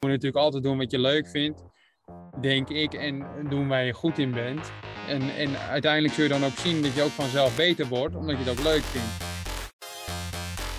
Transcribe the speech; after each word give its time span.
moet 0.00 0.10
natuurlijk 0.10 0.44
altijd 0.44 0.62
doen 0.62 0.78
wat 0.78 0.90
je 0.90 0.98
leuk 0.98 1.28
vindt, 1.28 1.64
denk 2.40 2.68
ik, 2.68 2.94
en 2.94 3.26
doen 3.48 3.68
waar 3.68 3.84
je 3.84 3.92
goed 3.92 4.18
in 4.18 4.30
bent. 4.30 4.72
En, 5.08 5.22
en 5.36 5.58
uiteindelijk 5.58 6.14
zul 6.14 6.22
je 6.22 6.30
dan 6.30 6.44
ook 6.44 6.56
zien 6.56 6.82
dat 6.82 6.94
je 6.94 7.02
ook 7.02 7.10
vanzelf 7.10 7.56
beter 7.56 7.86
wordt, 7.86 8.14
omdat 8.14 8.36
je 8.38 8.44
het 8.44 8.58
ook 8.58 8.64
leuk 8.64 8.82
vindt. 8.82 9.24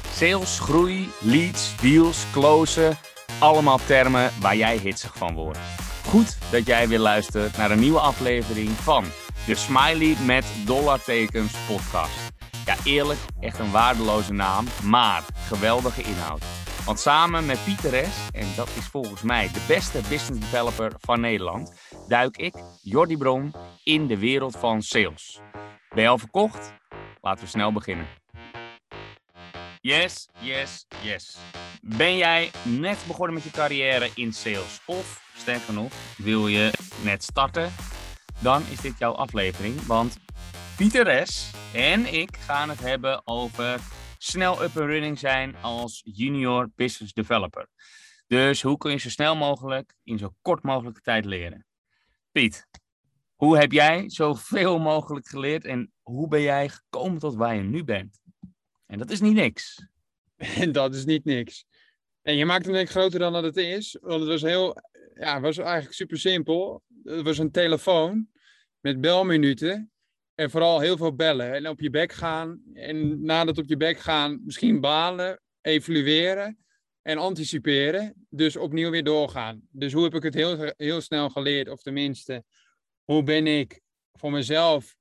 Sales, 0.08 0.60
groei, 0.60 1.10
leads, 1.20 1.82
deals, 1.82 2.32
closen, 2.32 2.98
allemaal 3.40 3.80
termen 3.86 4.32
waar 4.40 4.56
jij 4.56 4.78
hitsig 4.78 5.18
van 5.18 5.34
wordt. 5.34 5.60
Goed 6.06 6.38
dat 6.52 6.66
jij 6.66 6.88
weer 6.88 7.00
luistert 7.00 7.58
naar 7.58 7.72
een 7.72 7.80
nieuwe 7.80 8.00
aflevering 8.00 8.70
van 8.70 9.04
de 9.46 9.56
Smiley 9.56 10.16
met 10.26 10.46
dollartekens 10.66 11.54
podcast. 11.68 12.32
Ja, 12.66 12.76
eerlijk, 12.84 13.20
echt 13.40 13.60
een 13.60 13.72
waardeloze 13.72 14.34
naam, 14.34 14.66
maar 14.84 15.24
geweldige 15.48 16.02
inhoud. 16.02 16.61
Want 16.86 17.00
samen 17.00 17.46
met 17.46 17.64
Pieter 17.64 18.06
S., 18.06 18.30
en 18.32 18.48
dat 18.56 18.70
is 18.78 18.86
volgens 18.86 19.22
mij 19.22 19.52
de 19.52 19.66
beste 19.68 20.02
business 20.10 20.40
developer 20.40 20.92
van 21.00 21.20
Nederland, 21.20 21.74
duik 22.08 22.38
ik, 22.38 22.56
Jordi 22.82 23.18
Bron, 23.18 23.54
in 23.84 24.08
de 24.08 24.18
wereld 24.18 24.58
van 24.58 24.82
sales. 24.82 25.40
Ben 25.90 26.04
je 26.04 26.10
al 26.10 26.18
verkocht? 26.18 26.74
Laten 27.22 27.44
we 27.44 27.50
snel 27.50 27.74
beginnen. 27.74 28.08
Yes, 29.82 30.28
yes, 30.40 30.86
yes. 31.02 31.38
Ben 31.82 32.18
jij 32.18 32.52
net 32.64 32.98
begonnen 33.08 33.34
met 33.34 33.44
je 33.44 33.52
carrière 33.52 34.10
in 34.16 34.34
sales? 34.34 34.82
Of, 34.86 35.22
sterker 35.38 35.74
nog, 35.74 35.92
wil 36.18 36.48
je 36.48 36.72
net 37.04 37.24
starten? 37.24 37.72
Dan 38.40 38.64
is 38.70 38.82
dit 38.82 38.98
jouw 38.98 39.14
aflevering, 39.14 39.86
want 39.86 40.18
Pieter 40.78 41.28
S. 41.28 41.52
en 41.74 42.14
ik 42.14 42.38
gaan 42.46 42.70
het 42.70 42.80
hebben 42.80 43.22
over 43.26 43.80
snel 44.24 44.64
up 44.64 44.78
and 44.78 44.90
running 44.90 45.20
zijn 45.20 45.56
als 45.56 46.02
junior 46.04 46.70
business 46.76 47.14
developer. 47.14 47.68
Dus 48.28 48.62
hoe 48.62 48.78
kun 48.78 48.92
je 48.92 48.98
zo 48.98 49.10
snel 49.10 49.36
mogelijk 49.36 49.94
in 50.04 50.18
zo 50.18 50.34
kort 50.42 50.64
mogelijke 50.64 51.02
tijd 51.02 51.26
leren? 51.26 51.66
Piet, 52.32 52.68
hoe 53.36 53.58
heb 53.58 53.72
jij 53.72 54.10
zoveel 54.10 54.80
mogelijk 54.80 55.28
geleerd 55.28 55.66
en 55.66 55.92
hoe 56.02 56.28
ben 56.28 56.42
jij 56.42 56.70
gekomen 56.70 57.20
tot 57.20 57.36
waar 57.36 57.56
je 57.56 57.62
nu 57.62 57.84
bent? 57.84 58.20
En 58.86 58.98
dat 58.98 59.12
is 59.12 59.22
niet 59.22 59.34
niks. 59.34 59.86
En 60.36 60.72
dat 60.72 60.96
is 60.96 61.06
niet 61.06 61.26
niks. 61.26 61.66
En 62.22 62.36
je 62.36 62.46
maakt 62.46 62.66
hem 62.66 62.74
denk 62.74 62.88
ik 62.88 62.94
groter 62.94 63.20
dan 63.20 63.34
dat 63.34 63.44
het 63.44 63.58
is. 63.58 63.98
Want 64.02 64.20
het 64.20 64.30
was 64.30 64.42
heel, 64.42 64.78
ja, 65.14 65.34
het 65.34 65.42
was 65.42 65.58
eigenlijk 65.58 65.94
super 65.94 66.20
simpel. 66.20 66.84
Het 67.04 67.22
was 67.22 67.38
een 67.38 67.52
telefoon 67.52 68.28
met 68.80 69.02
belminuten. 69.02 69.91
En 70.42 70.50
vooral 70.50 70.80
heel 70.80 70.98
veel 70.98 71.16
bellen. 71.16 71.54
En 71.54 71.68
op 71.68 71.80
je 71.80 71.90
bek 71.90 72.12
gaan. 72.12 72.62
En 72.74 73.24
nadat 73.24 73.58
op 73.58 73.68
je 73.68 73.78
bek 73.78 74.00
gaan, 74.00 74.42
misschien 74.44 74.80
balen, 74.80 75.42
evalueren 75.62 76.58
en 77.02 77.18
anticiperen. 77.18 78.26
Dus 78.30 78.56
opnieuw 78.56 78.90
weer 78.90 79.04
doorgaan. 79.04 79.62
Dus 79.72 79.94
hoe 79.94 80.04
heb 80.04 80.16
ik 80.16 80.24
het 80.24 80.34
heel, 80.34 80.74
heel 80.78 81.02
snel 81.02 81.30
geleerd? 81.30 81.70
Of 81.70 81.82
tenminste, 81.82 82.44
hoe 83.04 83.24
ben 83.24 83.48
ik 83.48 83.82
voor 84.12 84.32
mezelf 84.32 84.96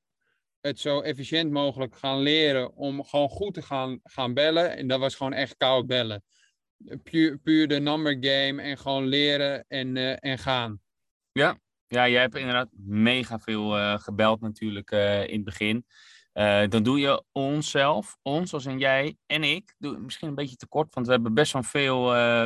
het 0.61 0.81
zo 0.81 1.01
efficiënt 1.01 1.51
mogelijk 1.51 1.97
gaan 1.97 2.21
leren 2.21 2.75
om 2.75 3.05
gewoon 3.05 3.29
goed 3.29 3.55
te 3.55 3.63
gaan, 3.63 4.01
gaan 4.03 4.35
bellen. 4.35 4.77
En 4.77 4.87
dat 4.87 5.01
was 5.01 5.15
gewoon 5.15 5.33
echt 5.33 5.57
koud 5.57 5.87
bellen. 5.87 6.25
Puur, 7.03 7.39
puur 7.39 7.69
de 7.69 7.81
number 7.81 8.17
game 8.21 8.63
en 8.63 8.79
gewoon 8.79 9.07
leren 9.07 9.65
en, 9.69 9.97
uh, 9.97 10.17
en 10.19 10.39
gaan. 10.39 10.81
Ja, 11.33 11.59
ja, 11.91 12.09
jij 12.09 12.21
hebt 12.21 12.37
inderdaad 12.37 12.69
mega 12.77 13.39
veel 13.39 13.79
uh, 13.79 13.99
gebeld 13.99 14.41
natuurlijk 14.41 14.91
uh, 14.91 15.27
in 15.27 15.35
het 15.35 15.45
begin. 15.45 15.87
Uh, 16.35 16.69
dan 16.69 16.83
doe 16.83 16.99
je 16.99 17.25
onszelf, 17.33 18.19
ons 18.23 18.53
als 18.53 18.67
in 18.67 18.79
jij 18.79 19.17
en 19.27 19.45
ik, 19.45 19.75
doe 19.79 19.99
misschien 19.99 20.29
een 20.29 20.35
beetje 20.35 20.57
tekort, 20.57 20.95
want 20.95 21.07
we 21.07 21.13
hebben 21.13 21.35
best 21.35 21.53
wel 21.53 21.63
veel 21.63 22.03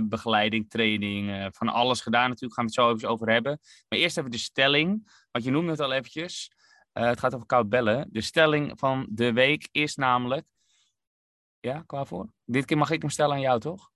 begeleiding, 0.08 0.70
training, 0.70 1.48
van 1.52 1.68
alles 1.68 2.00
gedaan 2.00 2.28
natuurlijk, 2.28 2.54
gaan 2.54 2.64
we 2.64 2.70
het 2.70 2.80
zo 2.80 2.94
even 2.94 3.08
over 3.08 3.30
hebben. 3.32 3.60
Maar 3.88 3.98
eerst 3.98 4.18
even 4.18 4.30
de 4.30 4.38
stelling, 4.38 5.10
want 5.30 5.44
je 5.44 5.50
noemde 5.50 5.70
het 5.70 5.80
al 5.80 5.92
eventjes. 5.92 6.52
het 6.92 7.18
gaat 7.20 7.34
over 7.34 7.46
koud 7.46 7.68
bellen. 7.68 8.08
De 8.10 8.20
stelling 8.20 8.78
van 8.78 9.06
de 9.10 9.32
week 9.32 9.68
is 9.72 9.94
namelijk, 9.94 10.46
ja, 11.60 11.82
klaar 11.86 12.06
voor? 12.06 12.28
Dit 12.44 12.64
keer 12.64 12.78
mag 12.78 12.90
ik 12.90 13.00
hem 13.00 13.10
stellen 13.10 13.34
aan 13.34 13.40
jou, 13.40 13.60
toch? 13.60 13.90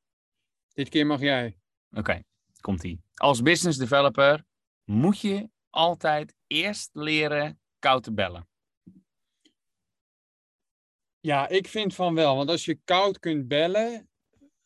Dit 0.73 0.89
keer 0.89 1.07
mag 1.07 1.21
jij. 1.21 1.57
Oké, 1.91 1.99
okay, 1.99 2.25
komt-ie. 2.61 3.03
Als 3.15 3.43
business 3.43 3.79
developer 3.79 4.47
moet 4.89 5.21
je 5.21 5.51
altijd 5.71 6.35
eerst 6.47 6.91
leren 6.93 7.61
koud 7.79 8.03
te 8.03 8.13
bellen? 8.13 8.49
Ja, 11.21 11.49
ik 11.49 11.69
vind 11.69 11.95
van 11.95 12.15
wel. 12.15 12.37
Want 12.37 12.51
als 12.51 12.65
je 12.65 12.79
koud 12.85 13.19
kunt 13.19 13.49
bellen, 13.49 14.09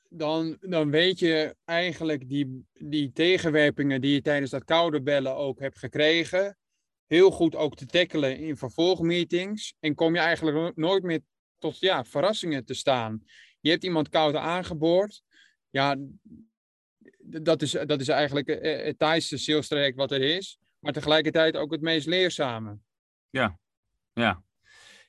dan, 0.08 0.56
dan 0.60 0.90
weet 0.90 1.18
je 1.18 1.56
eigenlijk 1.64 2.28
die, 2.28 2.66
die 2.72 3.12
tegenwerpingen 3.12 4.00
die 4.00 4.14
je 4.14 4.22
tijdens 4.22 4.50
dat 4.50 4.64
koude 4.64 5.02
bellen 5.02 5.36
ook 5.36 5.60
hebt 5.60 5.78
gekregen, 5.78 6.58
heel 7.06 7.30
goed 7.30 7.56
ook 7.56 7.76
te 7.76 7.86
tackelen 7.86 8.38
in 8.38 8.56
vervolgmeetings. 8.56 9.74
En 9.80 9.94
kom 9.94 10.14
je 10.14 10.20
eigenlijk 10.20 10.76
nooit 10.76 11.02
meer 11.02 11.20
tot 11.58 11.78
ja, 11.78 12.04
verrassingen 12.04 12.64
te 12.64 12.74
staan. 12.74 13.22
Je 13.60 13.70
hebt 13.70 13.84
iemand 13.84 14.08
koud 14.08 14.34
aangeboord. 14.34 15.22
Ja, 15.70 15.96
dat 17.42 17.62
is, 17.62 17.70
dat 17.70 18.00
is 18.00 18.08
eigenlijk 18.08 18.48
eh, 18.48 18.84
het 18.84 18.98
taaiste 18.98 19.36
sales 19.36 19.68
traject 19.68 19.96
wat 19.96 20.12
er 20.12 20.22
is. 20.22 20.58
Maar 20.78 20.92
tegelijkertijd 20.92 21.56
ook 21.56 21.72
het 21.72 21.80
meest 21.80 22.06
leerzame. 22.06 22.78
Ja, 23.30 23.58
ja. 24.12 24.42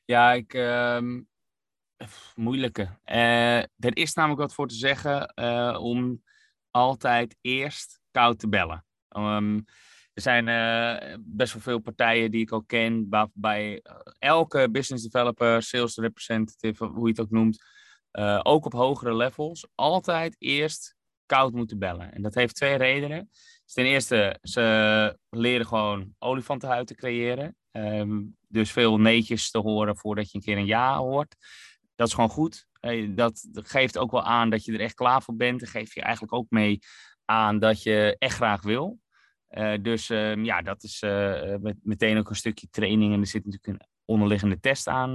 Ja, 0.06 0.34
ik... 0.34 0.54
Uh, 0.54 1.22
moeilijke. 2.36 2.82
Uh, 3.06 3.58
er 3.58 3.98
is 3.98 4.14
namelijk 4.14 4.42
wat 4.42 4.54
voor 4.54 4.68
te 4.68 4.76
zeggen 4.76 5.38
om 5.80 6.24
altijd 6.72 7.36
eerst 7.42 8.00
koud 8.12 8.40
te 8.40 8.50
bellen. 8.50 8.86
Um, 9.18 9.66
er 10.14 10.22
zijn 10.22 10.46
best 11.22 11.54
wel 11.54 11.62
veel 11.62 11.80
partijen 11.80 12.32
die 12.32 12.42
ik 12.42 12.54
ook 12.54 12.68
ken, 12.68 13.10
waarbij 13.10 13.84
elke 14.20 14.70
business 14.72 15.04
developer, 15.04 15.62
sales 15.62 15.96
representative, 15.96 16.86
hoe 16.86 17.04
je 17.04 17.10
het 17.10 17.20
ook 17.20 17.30
noemt, 17.30 17.64
ook 18.44 18.66
op 18.66 18.74
hogere 18.74 19.16
levels, 19.16 19.68
altijd 19.76 20.36
eerst 20.40 20.96
koud 21.26 21.54
moeten 21.54 21.80
bellen. 21.80 22.14
En 22.14 22.22
dat 22.22 22.36
heeft 22.36 22.56
twee 22.56 22.76
redenen. 22.76 23.30
Dus 23.64 23.74
ten 23.74 23.86
eerste, 23.86 24.38
ze 24.42 25.18
leren 25.30 25.66
gewoon 25.66 26.16
olifantenhuid 26.20 26.88
te 26.88 26.96
creëren. 26.96 27.56
Um, 27.72 28.38
dus 28.48 28.72
veel 28.72 28.98
neetjes 28.98 29.52
te 29.52 29.58
horen 29.58 29.98
voordat 29.98 30.32
je 30.32 30.38
een 30.38 30.44
keer 30.44 30.58
een 30.58 30.66
ja 30.66 30.98
hoort. 30.98 31.36
Dat 31.96 32.08
is 32.08 32.14
gewoon 32.14 32.30
goed. 32.30 32.66
Dat 33.10 33.48
geeft 33.54 33.98
ook 33.98 34.12
wel 34.12 34.24
aan 34.24 34.50
dat 34.50 34.66
je 34.66 34.74
er 34.74 34.80
echt 34.80 34.94
klaar 34.94 35.22
voor 35.22 35.36
bent. 35.36 35.60
Dat 35.60 35.70
geeft 35.70 35.94
je 35.94 36.02
eigenlijk 36.02 36.34
ook 36.34 36.50
mee 36.50 36.80
aan 37.26 37.60
dat 37.60 37.84
je 37.84 38.16
echt 38.20 38.36
graag 38.36 38.62
wil. 38.62 39.00
Uh, 39.50 39.74
dus 39.82 40.10
uh, 40.10 40.44
ja, 40.44 40.62
dat 40.62 40.84
is 40.84 41.02
uh, 41.02 41.56
met, 41.60 41.78
meteen 41.82 42.18
ook 42.18 42.30
een 42.30 42.36
stukje 42.36 42.68
training. 42.70 43.14
En 43.14 43.20
er 43.20 43.28
zit 43.28 43.46
natuurlijk 43.46 43.82
een 43.82 43.88
onderliggende 44.06 44.60
test 44.60 44.88
aan, 44.88 45.10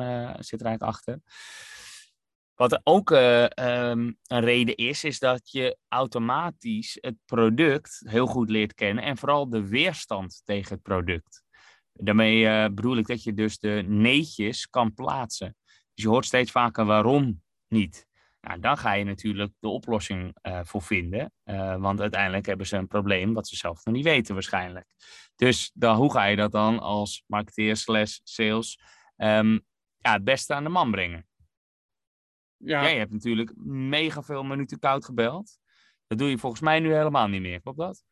zit 0.44 0.60
er 0.60 0.66
eigenlijk 0.66 0.82
achter. 0.82 1.20
Wat 2.58 2.80
ook 2.84 3.10
uh, 3.10 3.42
um, 3.42 4.19
een 4.26 4.41
reden 4.41 4.76
is, 4.76 5.04
is 5.04 5.19
dat 5.19 5.50
je 5.50 5.78
automatisch 5.88 6.98
het 7.00 7.16
product 7.24 8.02
heel 8.04 8.26
goed 8.26 8.50
leert 8.50 8.74
kennen 8.74 9.04
en 9.04 9.16
vooral 9.16 9.48
de 9.48 9.69
weerstand 9.69 10.42
tegen 10.44 10.74
het 10.74 10.82
product. 10.82 11.42
Daarmee 11.92 12.42
uh, 12.42 12.64
bedoel 12.64 12.96
ik 12.96 13.06
dat 13.06 13.22
je 13.22 13.34
dus 13.34 13.58
de 13.58 13.84
neetjes 13.86 14.69
kan 14.69 14.94
plaatsen. 14.94 15.56
Dus 15.94 16.04
je 16.04 16.08
hoort 16.08 16.24
steeds 16.24 16.50
vaker 16.50 16.84
waarom 16.84 17.42
niet. 17.69 18.06
Nou, 18.41 18.60
dan 18.60 18.78
ga 18.78 18.92
je 18.92 19.04
natuurlijk 19.04 19.52
de 19.58 19.69
oplossing 19.69 20.36
uh, 20.42 20.60
voor 20.62 20.82
vinden. 20.82 21.32
want 21.78 22.00
uiteindelijk 22.00 22.46
hebben 22.46 22.66
ze 22.66 22.76
een 22.76 22.86
probleem 22.86 23.34
wat 23.34 23.48
ze 23.48 23.56
zelf 23.56 23.84
nog 23.84 23.94
niet 23.94 24.04
weten 24.04 24.34
waarschijnlijk. 24.34 24.86
Dus 25.36 25.70
dan, 25.75 25.96
hoe 25.96 26.12
ga 26.12 26.25
je 26.25 26.36
dat 26.36 26.52
dan 26.52 26.78
als 26.78 27.25
marketeer 27.26 27.76
slash 27.76 28.19
sales 28.22 28.80
um, 29.16 29.66
ja, 29.98 30.12
het 30.12 30.25
beste 30.25 30.54
aan 30.54 30.64
de 30.64 30.70
man 30.70 30.90
brengen? 30.90 31.28
Ja. 32.58 32.82
Jij 32.82 32.98
hebt 32.98 33.12
natuurlijk 33.12 33.52
mega 33.64 34.22
veel 34.22 34.42
minuten 34.42 34.78
koud 34.78 35.04
gebeld. 35.04 35.58
Dat 36.06 36.19
doe 36.19 36.28
je 36.28 36.38
volgens 36.38 36.62
mij 36.62 36.80
nu 36.80 36.92
helemaal 36.92 37.28
niet 37.28 37.41
meer, 37.41 37.60
klopt 37.60 37.78
dat? 37.78 38.04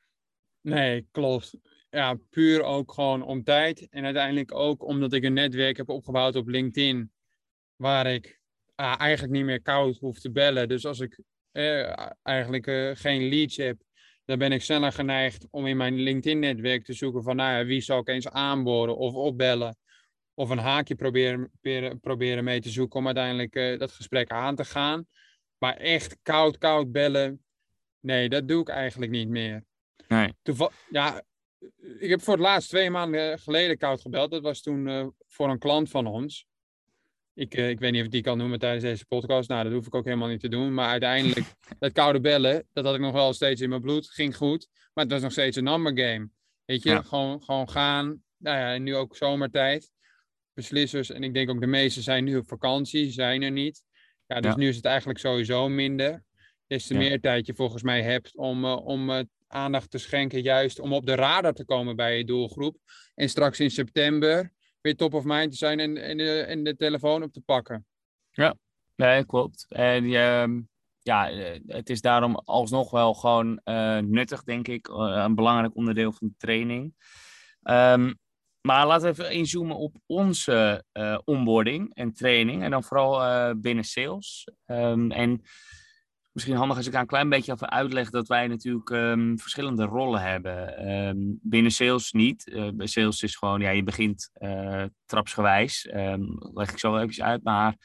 Nee, 0.61 1.07
klopt. 1.11 1.59
Ja, 1.91 2.19
puur 2.31 2.63
ook 2.63 2.93
gewoon 2.93 3.23
om 3.23 3.45
tijd. 3.45 3.89
En 3.89 4.05
uiteindelijk 4.05 4.55
ook 4.55 4.85
omdat 4.85 5.13
ik 5.13 5.25
een 5.25 5.33
netwerk 5.33 5.77
heb 5.77 5.89
opgebouwd 5.89 6.37
op 6.37 6.49
LinkedIn. 6.49 7.13
Waar 7.77 8.07
ik 8.07 8.41
ah, 8.75 9.01
eigenlijk 9.01 9.33
niet 9.33 9.45
meer 9.45 9.63
koud 9.63 9.99
hoef 9.99 10.19
te 10.19 10.31
bellen. 10.31 10.69
Dus 10.69 10.87
als 10.87 11.01
ik 11.01 11.21
eh, 11.53 12.07
eigenlijk 12.23 12.67
uh, 12.67 12.91
geen 12.95 13.29
leads 13.29 13.57
heb, 13.57 13.83
dan 14.25 14.39
ben 14.39 14.53
ik 14.53 14.63
sneller 14.63 14.93
geneigd 14.93 15.47
om 15.51 15.67
in 15.67 15.77
mijn 15.77 15.95
LinkedIn-netwerk 15.95 16.85
te 16.85 16.93
zoeken 16.93 17.23
van, 17.23 17.37
nou 17.37 17.59
ja, 17.59 17.65
wie 17.65 17.81
zal 17.81 17.99
ik 17.99 18.09
eens 18.09 18.29
aanboren 18.29 18.97
of 18.97 19.15
opbellen 19.15 19.77
of 20.37 20.51
een 20.51 20.59
haakje 20.59 20.95
proberen, 20.95 21.51
proberen, 21.51 22.01
proberen 22.01 22.45
mee 22.45 22.61
te 22.61 22.71
zoeken 22.71 22.99
om 22.99 23.07
uiteindelijk 23.07 23.57
uh, 23.57 23.79
dat 23.79 23.93
gesprek 23.93 24.31
aan 24.31 24.55
te 24.55 24.65
gaan. 24.65 25.07
Maar 25.59 25.77
echt 25.77 26.17
koud, 26.23 26.59
koud 26.59 26.93
bellen, 26.93 27.45
nee, 28.01 28.29
dat 28.29 28.49
doe 28.49 28.61
ik 28.61 28.69
eigenlijk 28.69 29.13
niet 29.13 29.29
meer. 29.29 29.65
Nee. 30.09 30.33
Toeval 30.43 30.73
ja, 30.91 31.23
ik 31.99 32.11
heb 32.11 32.23
voor 32.23 32.35
het 32.35 32.43
laatst 32.43 32.69
twee 32.69 32.91
maanden 32.91 33.39
geleden 33.39 33.79
koud 33.79 34.01
gebeld. 34.01 34.31
Dat 34.31 34.43
was 34.43 34.63
toen 34.63 34.89
uh, 34.89 35.07
voor 35.27 35.51
een 35.51 35.59
klant 35.59 35.91
van 35.91 36.07
ons. 36.07 36.47
Ik, 37.35 37.55
eh, 37.55 37.69
ik 37.69 37.79
weet 37.79 37.93
niet 37.93 38.01
of 38.01 38.07
ik 38.07 38.13
die 38.13 38.23
kan 38.23 38.39
noemen 38.39 38.59
tijdens 38.59 38.85
deze 38.85 39.07
podcast. 39.07 39.49
Nou, 39.49 39.65
dat 39.65 39.73
hoef 39.73 39.87
ik 39.87 39.95
ook 39.95 40.05
helemaal 40.05 40.29
niet 40.29 40.41
te 40.41 40.49
doen. 40.49 40.75
Maar 40.75 40.89
uiteindelijk, 40.89 41.47
het 41.79 41.93
koude 41.93 42.21
bellen, 42.21 42.69
dat 42.73 42.85
had 42.85 42.95
ik 42.95 43.01
nog 43.01 43.13
wel 43.13 43.33
steeds 43.33 43.61
in 43.61 43.69
mijn 43.69 43.81
bloed. 43.81 44.11
Ging 44.11 44.37
goed. 44.37 44.69
Maar 44.95 45.05
het 45.05 45.13
was 45.13 45.23
nog 45.23 45.33
steeds 45.33 45.57
een 45.57 45.65
number 45.65 45.99
game. 45.99 46.29
Weet 46.65 46.83
je, 46.83 47.03
gewoon, 47.03 47.43
gewoon 47.43 47.69
gaan. 47.69 48.23
Nou 48.37 48.59
ja, 48.59 48.75
en 48.75 48.83
nu 48.83 48.97
ook 48.97 49.17
zomertijd. 49.17 49.93
Beslissers, 50.57 51.11
en 51.11 51.23
ik 51.23 51.35
denk 51.35 51.51
ook 51.51 51.61
de 51.61 51.67
meeste 51.67 52.03
zijn 52.03 52.25
nu 52.25 52.37
op 52.37 52.49
vakantie, 52.49 53.11
zijn 53.11 53.43
er 53.43 53.51
niet. 53.51 53.83
Ja, 54.27 54.41
dus 54.41 54.55
nu 54.55 54.69
is 54.69 54.77
het 54.77 54.85
eigenlijk 54.85 55.19
sowieso 55.19 55.69
minder. 55.69 56.25
Des 56.67 56.87
te 56.87 56.95
meer 56.95 57.21
tijd 57.21 57.47
je 57.47 57.55
volgens 57.55 57.83
mij 57.83 58.03
hebt 58.03 58.37
om, 58.37 58.65
uh, 58.65 58.87
om 58.87 59.11
uh, 59.11 59.21
aandacht 59.47 59.91
te 59.91 59.99
schenken, 59.99 60.43
juist 60.43 60.79
om 60.79 60.93
op 60.93 61.07
de 61.07 61.15
radar 61.15 61.53
te 61.53 61.65
komen 61.65 61.97
bij 61.97 62.17
je 62.19 62.25
doelgroep. 62.25 62.77
En 63.15 63.29
straks 63.29 63.61
in 63.61 63.71
september 63.71 64.53
weer 64.81 64.97
top 64.97 65.15
of 65.15 65.25
mind 65.25 65.51
te 65.51 65.57
zijn 65.57 65.81
en, 65.81 65.97
en, 65.97 66.17
de, 66.17 66.41
en 66.41 66.65
de 66.65 66.77
telefoon 66.77 67.23
op 67.23 67.33
te 67.33 67.41
pakken. 67.41 67.87
Ja, 68.31 68.57
nee, 68.95 69.27
klopt. 69.27 69.67
En 69.69 70.05
uh, 70.05 70.47
ja, 70.99 71.31
eh, 71.31 71.61
het 71.67 71.91
is 71.91 72.01
daarom 72.01 72.35
alsnog 72.35 72.91
wel 72.91 73.15
gewoon 73.15 73.61
uh, 73.65 73.99
nuttig, 73.99 74.43
denk 74.43 74.69
ik. 74.69 74.89
een 74.89 75.35
belangrijk 75.35 75.77
onderdeel 75.77 76.13
van 76.13 76.29
de 76.29 76.35
training. 76.37 76.95
Um, 77.63 78.19
maar 78.67 78.87
laten 78.87 79.05
we 79.05 79.23
even 79.23 79.35
inzoomen 79.35 79.77
op 79.77 79.97
onze 80.07 80.85
uh, 80.93 81.19
onboarding 81.25 81.95
en 81.95 82.13
training. 82.13 82.63
En 82.63 82.71
dan 82.71 82.85
vooral 82.85 83.55
binnen 83.55 83.85
sales. 83.85 84.49
Um, 84.67 85.11
en 85.11 85.43
misschien 86.33 86.57
handig 86.57 86.77
als 86.77 86.87
ik 86.87 86.93
daar 86.93 87.01
een 87.01 87.07
klein 87.07 87.29
beetje 87.29 87.53
even 87.53 87.71
uitleg 87.71 88.11
dat 88.11 88.29
wij 88.29 88.47
natuurlijk 88.47 88.91
um, 88.91 89.39
verschillende 89.39 89.85
rollen 89.85 90.21
hebben. 90.21 90.89
Um, 90.91 91.39
binnen 91.43 91.73
sales 91.73 92.13
niet. 92.13 92.47
Uh, 92.47 92.69
sales 92.77 93.23
is 93.23 93.37
gewoon, 93.37 93.61
ja, 93.61 93.71
je 93.71 93.83
begint 93.83 94.31
trapsgewijs. 95.05 95.89
Leg 96.55 96.71
ik 96.71 96.79
zo 96.79 96.97
even 96.97 97.25
uit. 97.25 97.43
Maar 97.43 97.77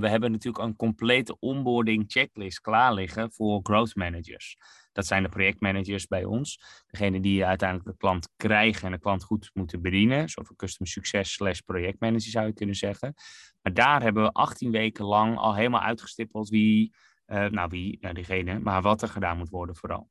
we 0.00 0.08
hebben 0.08 0.30
natuurlijk 0.30 0.64
een 0.64 0.76
complete 0.76 1.38
onboarding 1.38 2.04
checklist 2.06 2.60
klaar 2.60 2.94
liggen 2.94 3.32
voor 3.32 3.60
growth 3.62 3.94
managers. 3.94 4.56
Dat 4.92 5.06
zijn 5.06 5.22
de 5.22 5.28
projectmanagers 5.28 6.06
bij 6.06 6.24
ons. 6.24 6.60
Degene 6.86 7.20
die 7.20 7.44
uiteindelijk 7.44 7.88
de 7.88 7.96
klant 7.96 8.28
krijgen 8.36 8.86
en 8.86 8.92
de 8.92 8.98
klant 8.98 9.22
goed 9.22 9.50
moeten 9.54 9.82
bedienen. 9.82 10.18
Een 10.18 10.28
van 10.46 10.56
custom 10.56 10.86
succes 10.86 11.32
slash 11.32 11.58
projectmanager 11.58 12.30
zou 12.30 12.46
je 12.46 12.52
kunnen 12.52 12.74
zeggen. 12.74 13.14
Maar 13.62 13.74
daar 13.74 14.02
hebben 14.02 14.22
we 14.22 14.32
18 14.32 14.70
weken 14.70 15.04
lang 15.04 15.36
al 15.36 15.54
helemaal 15.54 15.80
uitgestippeld 15.80 16.48
wie 16.48 16.92
uh, 17.30 17.46
nou, 17.46 17.68
wie, 17.68 17.98
nou, 18.00 18.14
diegene, 18.14 18.58
maar 18.58 18.82
wat 18.82 19.02
er 19.02 19.08
gedaan 19.08 19.38
moet 19.38 19.48
worden 19.48 19.76
vooral. 19.76 20.10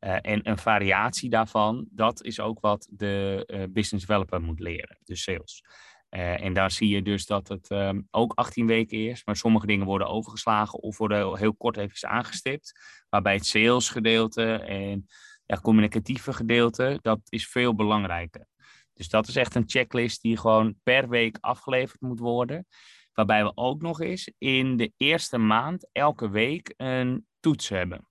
Uh, 0.00 0.16
en 0.20 0.48
een 0.48 0.58
variatie 0.58 1.30
daarvan, 1.30 1.86
dat 1.90 2.22
is 2.22 2.40
ook 2.40 2.60
wat 2.60 2.88
de 2.90 3.44
uh, 3.46 3.62
business 3.70 4.06
developer 4.06 4.40
moet 4.40 4.60
leren, 4.60 4.98
dus 5.04 5.22
sales. 5.22 5.64
En 6.10 6.52
daar 6.52 6.70
zie 6.70 6.88
je 6.88 7.02
dus 7.02 7.26
dat 7.26 7.48
het 7.48 7.70
um, 7.70 8.08
ook 8.10 8.32
18 8.34 8.66
weken 8.66 9.08
is, 9.08 9.24
maar 9.24 9.36
sommige 9.36 9.66
dingen 9.66 9.86
worden 9.86 10.08
overgeslagen 10.08 10.78
of 10.78 10.98
worden 10.98 11.38
heel 11.38 11.54
kort 11.54 11.76
even 11.76 12.08
aangestipt. 12.08 12.72
Waarbij 13.08 13.34
het 13.34 13.46
salesgedeelte 13.46 14.52
en 14.54 15.06
ja, 15.46 15.56
communicatieve 15.56 16.32
gedeelte, 16.32 16.98
dat 17.02 17.20
is 17.28 17.48
veel 17.48 17.74
belangrijker. 17.74 18.46
Dus 18.92 19.08
dat 19.08 19.28
is 19.28 19.36
echt 19.36 19.54
een 19.54 19.68
checklist 19.68 20.22
die 20.22 20.36
gewoon 20.36 20.74
per 20.82 21.08
week 21.08 21.38
afgeleverd 21.40 22.00
moet 22.00 22.18
worden. 22.18 22.66
Waarbij 23.12 23.44
we 23.44 23.52
ook 23.54 23.82
nog 23.82 24.00
eens 24.00 24.32
in 24.38 24.76
de 24.76 24.92
eerste 24.96 25.38
maand 25.38 25.88
elke 25.92 26.30
week 26.30 26.74
een 26.76 27.26
toets 27.40 27.68
hebben. 27.68 28.08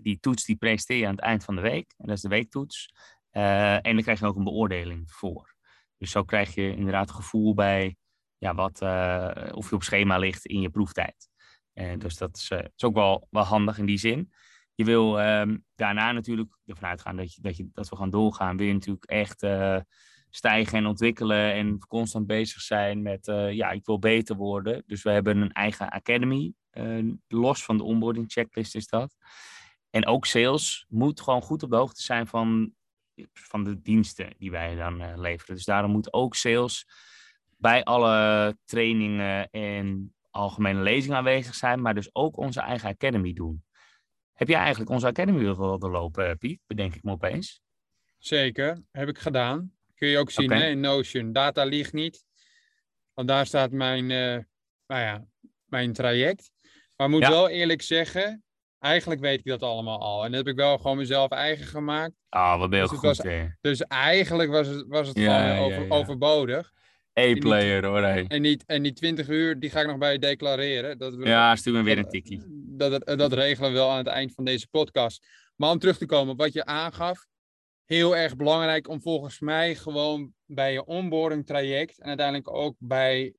Die 0.00 0.20
toets 0.20 0.44
die 0.44 0.56
presenteer 0.56 0.96
je 0.96 1.06
aan 1.06 1.14
het 1.14 1.24
eind 1.24 1.44
van 1.44 1.54
de 1.54 1.60
week. 1.60 1.94
En 1.96 2.06
dat 2.06 2.16
is 2.16 2.22
de 2.22 2.28
weektoets. 2.28 2.92
Uh, 3.32 3.74
en 3.74 3.94
dan 3.94 4.02
krijg 4.02 4.18
je 4.18 4.26
ook 4.26 4.36
een 4.36 4.44
beoordeling 4.44 5.12
voor. 5.12 5.55
Dus 5.98 6.10
zo 6.10 6.24
krijg 6.24 6.54
je 6.54 6.76
inderdaad 6.76 7.10
gevoel 7.10 7.54
bij 7.54 7.96
ja, 8.38 8.54
wat, 8.54 8.82
uh, 8.82 9.30
of 9.50 9.68
je 9.68 9.74
op 9.74 9.82
schema 9.82 10.18
ligt 10.18 10.46
in 10.46 10.60
je 10.60 10.70
proeftijd. 10.70 11.28
Uh, 11.74 11.98
dus 11.98 12.16
dat 12.16 12.36
is, 12.36 12.50
is, 12.50 12.84
ook 12.84 12.94
wel, 12.94 13.26
wel 13.30 13.42
handig 13.42 13.78
in 13.78 13.86
die 13.86 13.98
zin. 13.98 14.32
Je 14.74 14.84
wil 14.84 15.20
um, 15.20 15.64
daarna 15.74 16.12
natuurlijk 16.12 16.58
ervan 16.66 16.88
uitgaan 16.88 17.16
dat, 17.16 17.34
je, 17.34 17.40
dat, 17.40 17.56
je, 17.56 17.68
dat 17.72 17.88
we 17.88 17.96
gaan 17.96 18.10
doorgaan. 18.10 18.56
Wil 18.56 18.66
je 18.66 18.72
natuurlijk 18.72 19.04
echt 19.04 19.46
stijgen 20.30 20.78
en 20.78 20.86
ontwikkelen 20.86 21.52
en 21.52 21.78
constant 21.78 22.26
bezig 22.26 22.60
zijn 22.60 23.02
met, 23.02 23.26
ja, 23.50 23.70
ik 23.70 23.86
wil 23.86 23.98
beter 23.98 24.36
worden. 24.36 24.82
Dus 24.86 25.02
we 25.02 25.10
hebben 25.10 25.36
een 25.36 25.52
eigen 25.52 25.88
academy, 25.90 26.52
los 27.28 27.64
van 27.64 27.76
de 27.76 27.82
onboarding 27.82 28.32
checklist 28.32 28.74
is 28.74 28.86
dat. 28.86 29.16
En 29.90 30.06
ook 30.06 30.26
sales 30.26 30.86
moet 30.88 31.20
gewoon 31.20 31.42
goed 31.42 31.62
op 31.62 31.70
de 31.70 31.76
hoogte 31.76 32.02
zijn 32.02 32.26
van, 32.26 32.72
van 33.32 33.64
de 33.64 33.82
diensten 33.82 34.34
die 34.38 34.50
wij 34.50 34.74
dan 34.74 35.02
uh, 35.02 35.12
leveren. 35.16 35.54
Dus 35.54 35.64
daarom 35.64 35.90
moet 35.90 36.12
ook 36.12 36.34
sales 36.34 36.86
bij 37.56 37.84
alle 37.84 38.56
trainingen 38.64 39.50
en 39.50 40.14
algemene 40.30 40.80
lezingen 40.80 41.16
aanwezig 41.16 41.54
zijn, 41.54 41.80
maar 41.80 41.94
dus 41.94 42.14
ook 42.14 42.36
onze 42.36 42.60
eigen 42.60 42.88
academy 42.88 43.32
doen. 43.32 43.64
Heb 44.32 44.48
jij 44.48 44.58
eigenlijk 44.58 44.90
onze 44.90 45.06
academy 45.06 45.54
wel 45.54 45.78
doorlopen, 45.78 46.38
Piet? 46.38 46.60
Bedenk 46.66 46.94
ik 46.94 47.02
me 47.02 47.10
opeens. 47.10 47.60
Zeker, 48.18 48.82
heb 48.90 49.08
ik 49.08 49.18
gedaan. 49.18 49.72
Kun 49.94 50.08
je 50.08 50.18
ook 50.18 50.30
zien 50.30 50.44
okay. 50.44 50.58
hè, 50.58 50.68
in 50.68 50.80
Notion. 50.80 51.32
Data 51.32 51.64
ligt 51.64 51.92
niet. 51.92 52.24
Want 53.14 53.28
daar 53.28 53.46
staat 53.46 53.70
mijn, 53.70 54.10
uh, 54.10 54.44
nou 54.86 55.02
ja, 55.02 55.24
mijn 55.64 55.92
traject. 55.92 56.50
Maar 56.96 57.06
ik 57.06 57.12
moet 57.12 57.22
ja. 57.22 57.28
wel 57.28 57.48
eerlijk 57.48 57.82
zeggen, 57.82 58.44
eigenlijk 58.86 59.20
weet 59.20 59.38
ik 59.38 59.44
dat 59.44 59.62
allemaal 59.62 60.00
al. 60.00 60.24
En 60.24 60.30
dat 60.30 60.38
heb 60.38 60.48
ik 60.48 60.60
wel 60.60 60.78
gewoon 60.78 60.96
mezelf 60.96 61.30
eigen 61.30 61.66
gemaakt. 61.66 62.14
Ah, 62.28 62.52
oh, 62.52 62.58
wat 62.58 62.70
ben 62.70 62.78
je 62.78 62.88
dus 62.88 62.98
goed, 62.98 63.16
was? 63.16 63.20
Dus 63.60 63.80
eigenlijk 63.80 64.50
was 64.50 64.66
het, 64.66 64.84
was 64.88 65.08
het 65.08 65.18
ja, 65.18 65.54
gewoon 65.54 65.72
over, 65.72 65.90
overbodig. 65.90 66.72
A-player 67.18 67.86
hoor, 67.86 68.02
hey. 68.02 68.24
En 68.28 68.42
niet, 68.42 68.64
en 68.66 68.82
die 68.82 68.92
20 68.92 69.28
uur, 69.28 69.58
die 69.58 69.70
ga 69.70 69.80
ik 69.80 69.86
nog 69.86 69.98
bij 69.98 70.12
je 70.12 70.18
declareren. 70.18 70.98
Dat 70.98 71.14
we, 71.14 71.26
ja, 71.26 71.56
stuur 71.56 71.72
me 71.72 71.82
weer 71.82 71.98
een 71.98 72.08
tikkie. 72.08 72.42
Dat, 72.48 73.06
dat, 73.06 73.18
dat 73.18 73.32
regelen 73.32 73.70
we 73.70 73.76
wel 73.76 73.90
aan 73.90 73.98
het 73.98 74.06
eind 74.06 74.34
van 74.34 74.44
deze 74.44 74.68
podcast. 74.68 75.26
Maar 75.56 75.70
om 75.70 75.78
terug 75.78 75.98
te 75.98 76.06
komen 76.06 76.32
op 76.32 76.38
wat 76.38 76.52
je 76.52 76.64
aangaf 76.64 77.26
heel 77.84 78.16
erg 78.16 78.36
belangrijk 78.36 78.88
om 78.88 79.02
volgens 79.02 79.40
mij 79.40 79.74
gewoon 79.74 80.32
bij 80.44 80.72
je 80.72 80.84
onboarding 80.84 81.46
traject 81.46 82.00
en 82.00 82.08
uiteindelijk 82.08 82.50
ook 82.50 82.76
bij 82.78 83.34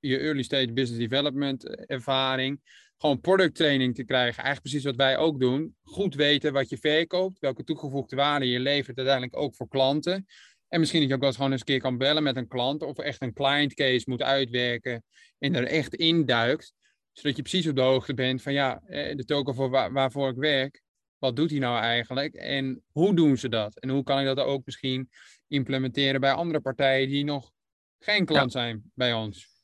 je 0.00 0.18
early 0.18 0.42
stage 0.42 0.72
business 0.72 1.08
development 1.08 1.86
ervaring 1.86 2.60
gewoon 2.98 3.20
product 3.20 3.54
training 3.54 3.94
te 3.94 4.04
krijgen. 4.04 4.42
Eigenlijk 4.42 4.62
precies 4.62 4.84
wat 4.84 4.96
wij 4.96 5.16
ook 5.16 5.40
doen. 5.40 5.76
Goed 5.82 6.14
weten 6.14 6.52
wat 6.52 6.68
je 6.68 6.78
verkoopt, 6.78 7.38
welke 7.38 7.64
toegevoegde 7.64 8.16
waarde 8.16 8.48
je 8.48 8.60
levert 8.60 8.96
uiteindelijk 8.96 9.36
ook 9.36 9.54
voor 9.54 9.68
klanten. 9.68 10.26
En 10.68 10.80
misschien 10.80 11.00
dat 11.00 11.08
je 11.08 11.14
ook 11.14 11.20
wel 11.20 11.28
eens 11.28 11.38
gewoon 11.38 11.52
eens 11.52 11.60
een 11.60 11.66
keer 11.66 11.80
kan 11.80 11.98
bellen 11.98 12.22
met 12.22 12.36
een 12.36 12.48
klant 12.48 12.82
of 12.82 12.98
echt 12.98 13.22
een 13.22 13.32
client 13.32 13.74
case 13.74 14.10
moet 14.10 14.22
uitwerken 14.22 15.04
en 15.38 15.54
er 15.54 15.64
echt 15.64 15.94
induikt. 15.94 16.72
Zodat 17.12 17.36
je 17.36 17.42
precies 17.42 17.66
op 17.66 17.76
de 17.76 17.82
hoogte 17.82 18.14
bent 18.14 18.42
van 18.42 18.52
ja, 18.52 18.80
eh, 18.86 19.16
de 19.16 19.24
token 19.24 19.54
voor 19.54 19.70
waar, 19.70 19.92
waarvoor 19.92 20.28
ik 20.28 20.36
werk, 20.36 20.82
wat 21.18 21.36
doet 21.36 21.50
hij 21.50 21.58
nou 21.58 21.78
eigenlijk 21.80 22.34
en 22.34 22.82
hoe 22.92 23.14
doen 23.14 23.36
ze 23.36 23.48
dat? 23.48 23.78
En 23.78 23.88
hoe 23.88 24.02
kan 24.02 24.20
ik 24.20 24.26
dat 24.26 24.38
ook 24.38 24.64
misschien 24.64 25.10
implementeren 25.46 26.20
bij 26.20 26.32
andere 26.32 26.60
partijen 26.60 27.08
die 27.08 27.24
nog 27.24 27.50
geen 27.98 28.24
klant 28.24 28.52
ja. 28.52 28.60
zijn 28.60 28.90
bij 28.94 29.14
ons? 29.14 29.57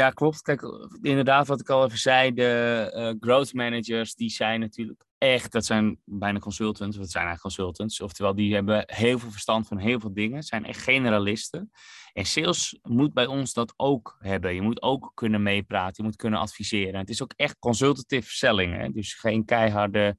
Ja, 0.00 0.10
klopt. 0.10 0.42
Kijk, 0.42 0.62
inderdaad, 1.02 1.46
wat 1.46 1.60
ik 1.60 1.68
al 1.68 1.84
even 1.84 1.98
zei, 1.98 2.34
de 2.34 2.92
uh, 2.94 3.28
growth 3.28 3.52
managers, 3.52 4.14
die 4.14 4.30
zijn 4.30 4.60
natuurlijk 4.60 5.04
echt, 5.18 5.52
dat 5.52 5.64
zijn 5.64 5.98
bijna 6.04 6.38
consultants, 6.38 6.96
dat 6.96 7.10
zijn 7.10 7.24
eigenlijk 7.24 7.56
consultants. 7.56 8.00
Oftewel, 8.00 8.34
die 8.34 8.54
hebben 8.54 8.84
heel 8.86 9.18
veel 9.18 9.30
verstand 9.30 9.66
van 9.66 9.78
heel 9.78 10.00
veel 10.00 10.12
dingen, 10.12 10.42
zijn 10.42 10.64
echt 10.64 10.82
generalisten. 10.82 11.70
En 12.12 12.24
sales 12.24 12.78
moet 12.82 13.12
bij 13.12 13.26
ons 13.26 13.52
dat 13.52 13.72
ook 13.76 14.16
hebben. 14.18 14.54
Je 14.54 14.62
moet 14.62 14.82
ook 14.82 15.12
kunnen 15.14 15.42
meepraten, 15.42 15.94
je 15.96 16.02
moet 16.02 16.16
kunnen 16.16 16.40
adviseren. 16.40 17.00
Het 17.00 17.10
is 17.10 17.22
ook 17.22 17.32
echt 17.36 17.58
consultative 17.58 18.30
selling, 18.30 18.76
hè? 18.76 18.88
dus 18.88 19.14
geen 19.14 19.44
keiharde 19.44 20.16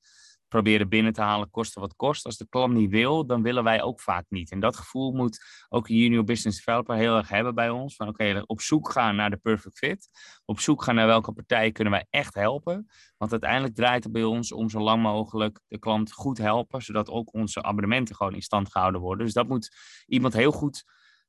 proberen 0.51 0.89
binnen 0.89 1.13
te 1.13 1.21
halen, 1.21 1.49
kosten 1.49 1.81
wat 1.81 1.95
kost. 1.95 2.25
Als 2.25 2.37
de 2.37 2.47
klant 2.49 2.73
niet 2.73 2.89
wil, 2.89 3.25
dan 3.25 3.41
willen 3.41 3.63
wij 3.63 3.81
ook 3.81 4.01
vaak 4.01 4.25
niet. 4.29 4.51
En 4.51 4.59
dat 4.59 4.75
gevoel 4.75 5.11
moet 5.11 5.39
ook 5.69 5.89
een 5.89 5.95
junior 5.95 6.23
business 6.23 6.57
developer 6.57 6.95
heel 6.95 7.17
erg 7.17 7.29
hebben 7.29 7.55
bij 7.55 7.69
ons. 7.69 7.95
Van 7.95 8.07
oké, 8.07 8.43
op 8.45 8.61
zoek 8.61 8.91
gaan 8.91 9.15
naar 9.15 9.29
de 9.29 9.37
perfect 9.37 9.77
fit. 9.77 10.09
Op 10.45 10.59
zoek 10.59 10.83
gaan 10.83 10.95
naar 10.95 11.07
welke 11.07 11.31
partij 11.31 11.71
kunnen 11.71 11.93
wij 11.93 12.05
echt 12.09 12.33
helpen. 12.33 12.87
Want 13.17 13.31
uiteindelijk 13.31 13.75
draait 13.75 14.03
het 14.03 14.13
bij 14.13 14.23
ons 14.23 14.51
om 14.51 14.69
zo 14.69 14.79
lang 14.79 15.01
mogelijk 15.01 15.59
de 15.67 15.79
klant 15.79 16.11
goed 16.13 16.37
helpen. 16.37 16.81
Zodat 16.81 17.09
ook 17.09 17.33
onze 17.33 17.63
abonnementen 17.63 18.15
gewoon 18.15 18.33
in 18.33 18.41
stand 18.41 18.71
gehouden 18.71 19.01
worden. 19.01 19.25
Dus 19.25 19.33
dat 19.33 19.47
moet 19.47 19.69
iemand 20.05 20.33
heel 20.33 20.51
goed 20.51 20.83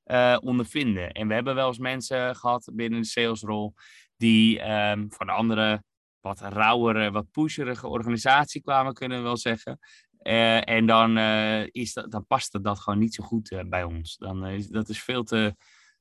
uh, 0.05 0.37
ondervinden. 0.41 1.13
En 1.13 1.29
we 1.29 1.35
hebben 1.35 1.55
wel 1.55 1.69
eens 1.69 1.79
mensen 1.79 2.37
gehad 2.37 2.71
binnen 2.75 3.01
de 3.01 3.07
salesrol 3.07 3.75
die 4.17 4.71
um, 4.71 5.13
van 5.13 5.27
de 5.27 5.33
andere 5.33 5.83
wat 6.23 6.41
rauwere, 6.41 7.11
wat 7.11 7.31
pusherige 7.31 7.89
organisatie 7.89 8.63
kwamen, 8.63 8.95
kunnen 8.95 9.19
we 9.19 9.25
wel 9.25 9.37
zeggen. 9.37 9.79
Uh, 10.23 10.69
en 10.69 10.87
dan, 10.87 11.19
uh, 11.19 11.67
is 11.67 11.93
dat, 11.93 12.11
dan 12.11 12.27
paste 12.27 12.61
dat 12.61 12.81
gewoon 12.81 12.99
niet 12.99 13.15
zo 13.15 13.25
goed 13.25 13.51
uh, 13.51 13.61
bij 13.65 13.85
ons. 13.85 14.17
Dan 14.17 14.47
is 14.47 14.69
dat 14.69 14.89
is 14.89 15.03
veel 15.03 15.23
te, 15.23 15.57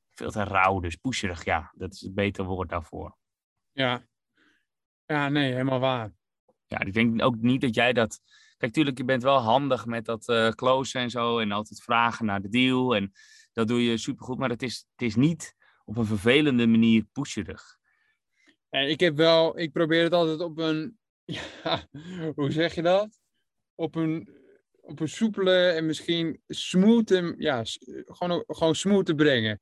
veel 0.10 0.32
te 0.32 0.44
rauw, 0.44 0.80
dus 0.80 0.96
pusherig, 0.96 1.46
ja. 1.46 1.74
Dat 1.76 1.94
is 1.94 2.02
het 2.02 2.14
beter 2.14 2.46
woord 2.46 2.70
daarvoor. 2.70 3.18
Ja. 3.72 4.06
Ja, 5.06 5.30
nee, 5.30 5.52
helemaal 5.52 5.80
waar. 5.80 6.12
Ja, 6.66 6.80
ik 6.80 6.94
denk 6.94 7.22
ook 7.22 7.36
niet 7.36 7.62
dat 7.62 7.76
jij 7.76 7.94
dat... 7.94 8.20
Kijk, 8.58 8.74
tuurlijk, 8.74 8.98
je 8.98 9.06
bent 9.06 9.24
wel 9.24 9.40
handig 9.40 9.86
met 9.86 10.06
dat 10.06 10.54
closen 10.56 11.02
en 11.02 11.10
zo. 11.10 11.40
En 11.40 11.52
altijd 11.52 11.84
vragen 11.84 12.26
naar 12.26 12.42
de 12.42 12.50
deal. 12.50 12.96
En 12.96 13.12
dat 13.54 13.68
doe 13.68 13.84
je 13.84 13.98
supergoed. 13.98 14.38
Maar 14.38 14.50
het 14.50 14.62
is, 14.64 14.88
het 14.92 15.02
is 15.08 15.16
niet 15.16 15.56
op 15.86 15.98
een 15.98 16.06
vervelende 16.06 16.68
manier 16.68 17.04
pusherig. 17.12 17.80
En 18.72 18.90
ik 18.90 19.00
heb 19.00 19.16
wel, 19.16 19.60
ik 19.60 19.72
probeer 19.72 20.04
het 20.04 20.14
altijd 20.14 20.40
op 20.40 20.58
een, 20.58 20.98
ja, 21.64 21.88
hoe 22.36 22.52
zeg 22.52 22.76
je 22.76 22.82
dat? 22.82 23.20
Op 23.76 23.96
een, 23.96 24.30
op 24.82 25.00
een 25.00 25.10
soepele 25.10 25.68
en 25.68 25.86
misschien 25.86 26.42
smooth, 26.48 27.36
ja, 27.38 27.62
gewoon, 28.06 28.44
gewoon 28.48 28.76
smooth 28.76 29.06
te 29.06 29.16
brengen. 29.16 29.62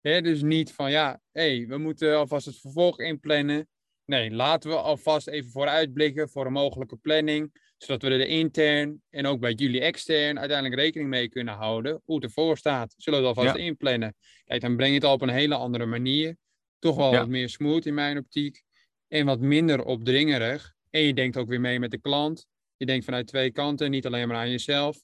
Dus 0.00 0.42
niet 0.42 0.72
van, 0.72 0.90
ja, 0.90 1.20
hé, 1.32 1.56
hey, 1.56 1.66
we 1.66 1.78
moeten 1.78 2.16
alvast 2.16 2.46
het 2.46 2.60
vervolg 2.60 2.98
inplannen. 2.98 3.68
Nee, 4.04 4.30
laten 4.30 4.70
we 4.70 4.76
alvast 4.76 5.28
even 5.28 5.50
vooruitblikken 5.50 6.28
voor 6.28 6.46
een 6.46 6.52
mogelijke 6.52 6.96
planning. 6.96 7.66
Zodat 7.76 8.02
we 8.02 8.08
er 8.08 8.26
intern 8.26 9.02
en 9.10 9.26
ook 9.26 9.40
bij 9.40 9.52
jullie 9.52 9.80
extern 9.80 10.38
uiteindelijk 10.38 10.80
rekening 10.80 11.10
mee 11.10 11.28
kunnen 11.28 11.54
houden. 11.54 12.02
Hoe 12.04 12.14
het 12.14 12.24
ervoor 12.24 12.56
staat. 12.56 12.94
Zullen 12.96 13.20
we 13.20 13.26
het 13.26 13.36
alvast 13.36 13.56
inplannen. 13.56 14.14
Kijk, 14.44 14.60
dan 14.60 14.76
breng 14.76 14.90
je 14.90 14.96
het 14.96 15.04
al 15.04 15.12
op 15.12 15.22
een 15.22 15.28
hele 15.28 15.54
andere 15.54 15.86
manier. 15.86 16.36
Toch 16.78 16.96
wel 16.96 17.12
wat 17.12 17.28
meer 17.28 17.48
smooth 17.48 17.86
in 17.86 17.94
mijn 17.94 18.18
optiek. 18.18 18.62
En 19.08 19.26
wat 19.26 19.40
minder 19.40 19.84
opdringerig. 19.84 20.74
En 20.90 21.00
je 21.00 21.14
denkt 21.14 21.36
ook 21.36 21.48
weer 21.48 21.60
mee 21.60 21.78
met 21.78 21.90
de 21.90 22.00
klant. 22.00 22.46
Je 22.76 22.86
denkt 22.86 23.04
vanuit 23.04 23.26
twee 23.26 23.50
kanten, 23.50 23.90
niet 23.90 24.06
alleen 24.06 24.28
maar 24.28 24.36
aan 24.36 24.50
jezelf. 24.50 25.02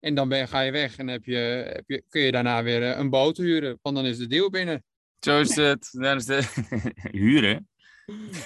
En 0.00 0.14
dan 0.14 0.28
ben, 0.28 0.48
ga 0.48 0.60
je 0.60 0.72
weg 0.72 0.96
en 0.96 1.08
heb 1.08 1.24
je, 1.24 1.36
heb 1.72 1.84
je, 1.86 2.04
kun 2.08 2.20
je 2.20 2.32
daarna 2.32 2.62
weer 2.62 2.82
eh, 2.82 2.98
een 2.98 3.10
boot 3.10 3.36
huren. 3.36 3.78
Want 3.82 3.96
dan 3.96 4.06
is 4.06 4.18
de 4.18 4.26
deal 4.26 4.50
binnen. 4.50 4.84
Zo 5.20 5.40
is 5.40 5.56
het. 5.70 5.88
Dan 5.92 6.16
is 6.16 6.24
de... 6.24 6.42
huren? 7.20 7.68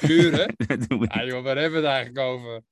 Huren? 0.01 0.55
ja, 1.15 1.25
joh, 1.25 1.43
waar 1.43 1.57
hebben 1.57 1.81
we 1.81 1.87
het 1.87 1.95
eigenlijk 1.97 2.19
over? 2.19 2.63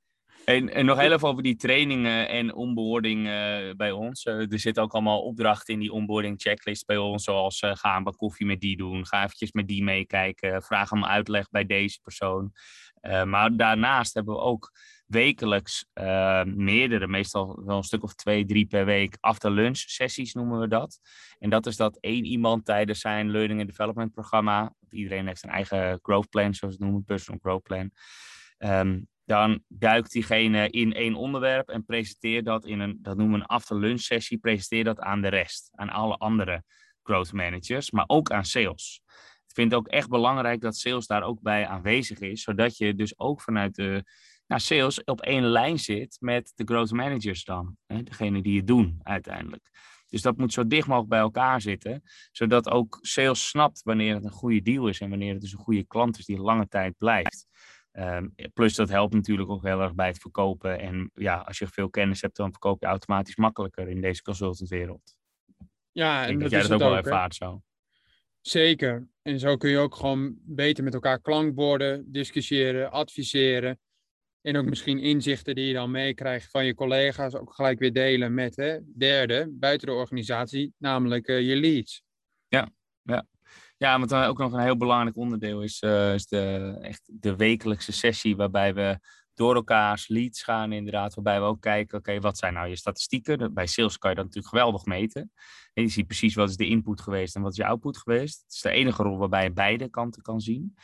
En, 0.48 0.72
en, 0.72 0.84
nog 0.84 0.98
heel 0.98 1.12
even 1.12 1.28
over 1.28 1.42
die 1.42 1.56
trainingen 1.56 2.28
en 2.28 2.54
onboarding 2.54 3.26
uh, 3.26 3.74
bij 3.76 3.90
ons. 3.90 4.24
Uh, 4.24 4.52
er 4.52 4.58
zitten 4.58 4.82
ook 4.82 4.92
allemaal 4.92 5.22
opdrachten 5.22 5.74
in 5.74 5.80
die 5.80 5.92
onboarding 5.92 6.40
checklist 6.40 6.86
bij 6.86 6.96
ons. 6.96 7.24
Zoals 7.24 7.62
uh, 7.62 7.74
ga 7.74 7.96
een 7.96 8.02
bak 8.02 8.16
koffie 8.16 8.46
met 8.46 8.60
die 8.60 8.76
doen. 8.76 9.06
Ga 9.06 9.24
eventjes 9.24 9.52
met 9.52 9.68
die 9.68 9.82
meekijken. 9.82 10.62
Vraag 10.62 10.92
om 10.92 11.04
uitleg 11.04 11.50
bij 11.50 11.66
deze 11.66 12.00
persoon. 12.02 12.52
maar 13.24 13.56
daarnaast 13.56 14.14
hebben 14.14 14.34
we 14.34 14.40
ook 14.40 14.72
wekelijks 15.06 15.86
meerdere, 16.44 17.06
meestal 17.06 17.62
wel 17.64 17.76
een 17.76 17.82
stuk 17.82 18.02
of 18.02 18.14
twee, 18.14 18.44
drie 18.44 18.66
per 18.66 18.84
week, 18.84 19.16
after 19.20 19.50
lunch 19.50 19.78
sessies 19.78 20.32
noemen 20.32 20.60
we 20.60 20.68
dat. 20.68 20.98
En 21.38 21.50
dat 21.50 21.66
is 21.66 21.76
dat 21.76 21.98
één 22.00 22.24
iemand 22.24 22.64
tijdens 22.64 23.00
zijn 23.00 23.30
Learning 23.30 23.60
and 23.60 23.68
Development 23.68 24.12
programma. 24.12 24.74
Iedereen 24.90 25.26
heeft 25.26 25.44
een 25.44 25.50
eigen 25.50 25.98
growth 26.02 26.28
plan, 26.28 26.54
zoals 26.54 26.76
we 26.76 26.80
het 26.80 26.90
noemen, 26.90 27.04
personal 27.04 27.40
growth 27.42 27.62
plan. 27.62 27.90
Um, 28.58 29.08
dan 29.28 29.62
duikt 29.68 30.12
diegene 30.12 30.70
in 30.70 30.92
één 30.92 31.14
onderwerp 31.14 31.68
en 31.68 31.84
presenteert 31.84 32.44
dat 32.44 32.66
in 32.66 32.80
een, 32.80 32.98
dat 33.02 33.16
noemen 33.16 33.38
we 33.38 33.42
een 33.42 33.48
after 33.48 33.78
lunch 33.78 34.00
sessie, 34.00 34.38
presenteer 34.38 34.84
dat 34.84 35.00
aan 35.00 35.20
de 35.20 35.28
rest, 35.28 35.70
aan 35.74 35.88
alle 35.88 36.16
andere 36.16 36.64
growth 37.02 37.32
managers, 37.32 37.90
maar 37.90 38.04
ook 38.06 38.30
aan 38.30 38.44
sales. 38.44 39.02
Ik 39.46 39.54
vind 39.54 39.70
het 39.70 39.80
ook 39.80 39.88
echt 39.88 40.08
belangrijk 40.08 40.60
dat 40.60 40.76
sales 40.76 41.06
daar 41.06 41.22
ook 41.22 41.40
bij 41.40 41.66
aanwezig 41.66 42.18
is, 42.18 42.42
zodat 42.42 42.76
je 42.76 42.94
dus 42.94 43.18
ook 43.18 43.40
vanuit 43.40 43.74
de 43.74 44.04
nou, 44.46 44.60
sales 44.60 45.04
op 45.04 45.20
één 45.20 45.44
lijn 45.44 45.78
zit 45.78 46.16
met 46.20 46.52
de 46.54 46.64
growth 46.64 46.92
managers 46.92 47.44
dan, 47.44 47.76
hè, 47.86 48.02
degene 48.02 48.42
die 48.42 48.56
het 48.56 48.66
doen 48.66 49.00
uiteindelijk. 49.02 49.70
Dus 50.06 50.22
dat 50.22 50.36
moet 50.36 50.52
zo 50.52 50.66
dicht 50.66 50.86
mogelijk 50.86 51.10
bij 51.10 51.20
elkaar 51.20 51.60
zitten, 51.60 52.02
zodat 52.32 52.70
ook 52.70 52.98
sales 53.00 53.48
snapt 53.48 53.82
wanneer 53.82 54.14
het 54.14 54.24
een 54.24 54.30
goede 54.30 54.62
deal 54.62 54.88
is 54.88 55.00
en 55.00 55.10
wanneer 55.10 55.32
het 55.32 55.40
dus 55.40 55.52
een 55.52 55.58
goede 55.58 55.86
klant 55.86 56.18
is 56.18 56.24
die 56.24 56.40
lange 56.40 56.68
tijd 56.68 56.94
blijft. 56.98 57.46
Um, 57.98 58.34
plus 58.52 58.74
dat 58.74 58.88
helpt 58.88 59.14
natuurlijk 59.14 59.50
ook 59.50 59.62
heel 59.62 59.80
erg 59.80 59.94
bij 59.94 60.06
het 60.06 60.18
verkopen. 60.18 60.78
En 60.78 61.10
ja, 61.14 61.36
als 61.36 61.58
je 61.58 61.66
veel 61.66 61.90
kennis 61.90 62.20
hebt, 62.20 62.36
dan 62.36 62.50
verkoop 62.50 62.80
je 62.80 62.86
automatisch 62.86 63.36
makkelijker 63.36 63.88
in 63.88 64.00
deze 64.00 64.22
consultantwereld. 64.22 65.16
Ja, 65.92 66.26
en 66.26 66.38
dat, 66.38 66.50
jij 66.50 66.62
dat 66.62 66.72
ook 66.72 66.78
wel 66.78 66.96
ervaart 66.96 67.34
zo. 67.34 67.62
Zeker. 68.40 69.08
En 69.22 69.38
zo 69.38 69.56
kun 69.56 69.70
je 69.70 69.78
ook 69.78 69.94
gewoon 69.94 70.36
beter 70.40 70.84
met 70.84 70.94
elkaar 70.94 71.20
klankborden, 71.20 72.12
discussiëren, 72.12 72.90
adviseren. 72.90 73.78
En 74.40 74.56
ook 74.56 74.64
misschien 74.64 74.98
inzichten 74.98 75.54
die 75.54 75.66
je 75.66 75.72
dan 75.72 75.90
meekrijgt 75.90 76.50
van 76.50 76.64
je 76.64 76.74
collega's 76.74 77.34
ook 77.34 77.54
gelijk 77.54 77.78
weer 77.78 77.92
delen 77.92 78.34
met 78.34 78.56
hè, 78.56 78.78
derde 78.96 79.48
buiten 79.50 79.86
de 79.86 79.94
organisatie, 79.94 80.72
namelijk 80.76 81.28
uh, 81.28 81.48
je 81.48 81.56
leads. 81.56 82.02
Ja, 82.48 82.68
ja. 83.02 83.26
Ja, 83.78 83.98
wat 83.98 84.08
dan 84.08 84.22
ook 84.24 84.38
nog 84.38 84.52
een 84.52 84.60
heel 84.60 84.76
belangrijk 84.76 85.16
onderdeel 85.16 85.62
is, 85.62 85.82
uh, 85.82 86.14
is 86.14 86.26
de, 86.26 86.76
echt 86.80 87.02
de 87.06 87.36
wekelijkse 87.36 87.92
sessie 87.92 88.36
waarbij 88.36 88.74
we 88.74 88.98
door 89.34 89.54
elkaars 89.54 90.08
leads 90.08 90.42
gaan 90.42 90.72
inderdaad, 90.72 91.14
waarbij 91.14 91.40
we 91.40 91.46
ook 91.46 91.60
kijken, 91.60 91.98
oké, 91.98 92.20
wat 92.20 92.38
zijn 92.38 92.54
nou 92.54 92.68
je 92.68 92.76
statistieken? 92.76 93.54
Bij 93.54 93.66
sales 93.66 93.98
kan 93.98 94.10
je 94.10 94.16
dat 94.16 94.24
natuurlijk 94.24 94.54
geweldig 94.54 94.84
meten. 94.84 95.32
En 95.74 95.82
je 95.82 95.88
ziet 95.88 96.06
precies 96.06 96.34
wat 96.34 96.48
is 96.48 96.56
de 96.56 96.66
input 96.66 97.00
geweest 97.00 97.36
en 97.36 97.42
wat 97.42 97.50
is 97.50 97.56
je 97.56 97.66
output 97.66 97.98
geweest. 97.98 98.42
Het 98.42 98.52
is 98.52 98.60
de 98.60 98.70
enige 98.70 99.02
rol 99.02 99.18
waarbij 99.18 99.42
je 99.42 99.52
beide 99.52 99.88
kanten 99.88 100.22
kan 100.22 100.40
zien. 100.40 100.74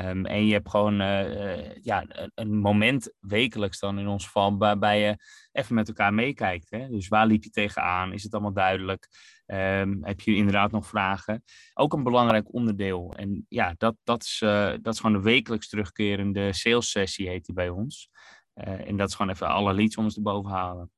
Um, 0.00 0.26
en 0.26 0.46
je 0.46 0.52
hebt 0.52 0.70
gewoon 0.70 1.00
uh, 1.00 1.74
ja, 1.74 2.06
een 2.34 2.56
moment 2.56 3.12
wekelijks 3.20 3.78
dan 3.78 3.98
in 3.98 4.06
ons 4.06 4.24
geval 4.24 4.58
waarbij 4.58 5.00
je 5.00 5.16
even 5.52 5.74
met 5.74 5.88
elkaar 5.88 6.14
meekijkt. 6.14 6.70
Hè? 6.70 6.88
Dus 6.88 7.08
waar 7.08 7.26
liep 7.26 7.44
je 7.44 7.50
tegenaan? 7.50 8.12
Is 8.12 8.22
het 8.22 8.32
allemaal 8.32 8.52
duidelijk? 8.52 9.08
Um, 9.46 10.04
heb 10.04 10.20
je 10.20 10.34
inderdaad 10.34 10.70
nog 10.70 10.86
vragen? 10.86 11.44
Ook 11.74 11.92
een 11.92 12.02
belangrijk 12.02 12.54
onderdeel. 12.54 13.14
En 13.16 13.46
ja, 13.48 13.74
dat, 13.76 13.96
dat, 14.04 14.22
is, 14.22 14.40
uh, 14.44 14.72
dat 14.80 14.94
is 14.94 15.00
gewoon 15.00 15.16
de 15.16 15.22
wekelijks 15.22 15.68
terugkerende 15.68 16.52
sales 16.52 16.90
sessie 16.90 17.28
heet 17.28 17.44
die 17.44 17.54
bij 17.54 17.68
ons. 17.68 18.10
En 18.54 18.96
dat 18.96 19.08
is 19.08 19.14
gewoon 19.14 19.32
even 19.32 19.48
alle 19.48 19.74
leads 19.74 19.96
om 19.96 20.04
ons 20.04 20.14
te 20.14 20.22
boven 20.22 20.50
halen. 20.50 20.90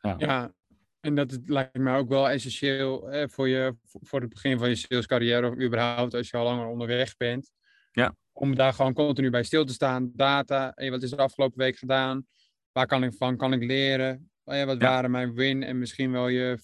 Ja. 0.00 0.54
En 1.00 1.14
dat 1.14 1.38
lijkt 1.44 1.78
me 1.78 1.96
ook 1.96 2.08
wel 2.08 2.28
essentieel 2.28 3.08
voor, 3.30 3.48
je, 3.48 3.76
voor 3.82 4.20
het 4.20 4.30
begin 4.30 4.58
van 4.58 4.68
je 4.68 4.74
salescarrière 4.74 5.48
of 5.48 5.60
überhaupt 5.60 6.14
als 6.14 6.30
je 6.30 6.36
al 6.36 6.44
langer 6.44 6.66
onderweg 6.66 7.16
bent. 7.16 7.50
Ja. 7.96 8.16
Om 8.32 8.54
daar 8.54 8.72
gewoon 8.72 8.92
continu 8.92 9.30
bij 9.30 9.42
stil 9.42 9.64
te 9.64 9.72
staan. 9.72 10.10
Data, 10.14 10.72
hey, 10.74 10.90
wat 10.90 11.02
is 11.02 11.12
er 11.12 11.18
afgelopen 11.18 11.58
week 11.58 11.76
gedaan? 11.76 12.26
Waar 12.72 12.86
kan 12.86 13.04
ik 13.04 13.12
van 13.14 13.36
kan 13.36 13.52
ik 13.52 13.62
leren? 13.62 14.30
Ja, 14.44 14.66
wat 14.66 14.78
waren 14.78 15.10
mijn 15.10 15.34
win 15.34 15.62
en 15.62 15.78
misschien 15.78 16.12
wel 16.12 16.28
je 16.28 16.58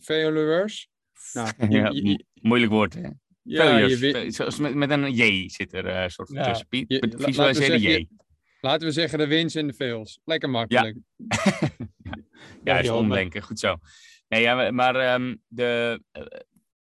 failures? 0.00 0.88
Nou, 1.32 1.52
ja, 1.68 1.92
moeilijk 2.34 2.72
woord, 2.72 2.94
hè? 2.94 3.08
Ja, 3.42 3.76
je, 3.76 4.50
met, 4.58 4.74
met 4.74 4.90
een 4.90 5.12
J 5.12 5.48
zit 5.48 5.72
er 5.72 5.86
een 5.86 6.02
uh, 6.02 6.08
soort 6.08 6.28
ja, 6.32 6.42
tussen. 6.42 6.66
Je, 6.70 7.14
visualiseer 7.16 7.76
J. 7.76 8.06
Laten 8.60 8.86
we 8.86 8.92
zeggen 8.92 9.18
de 9.18 9.26
wins 9.26 9.54
en 9.54 9.66
de 9.66 9.74
fails. 9.74 10.20
Lekker 10.24 10.50
makkelijk. 10.50 10.98
Ja, 11.16 11.70
ja 12.64 12.78
is 12.78 12.88
omdenken. 12.88 13.42
Goed 13.42 13.58
zo. 13.58 13.76
Nee, 14.28 14.42
ja, 14.42 14.70
maar 14.70 15.14
um, 15.14 15.42
de, 15.48 16.02
uh, 16.12 16.22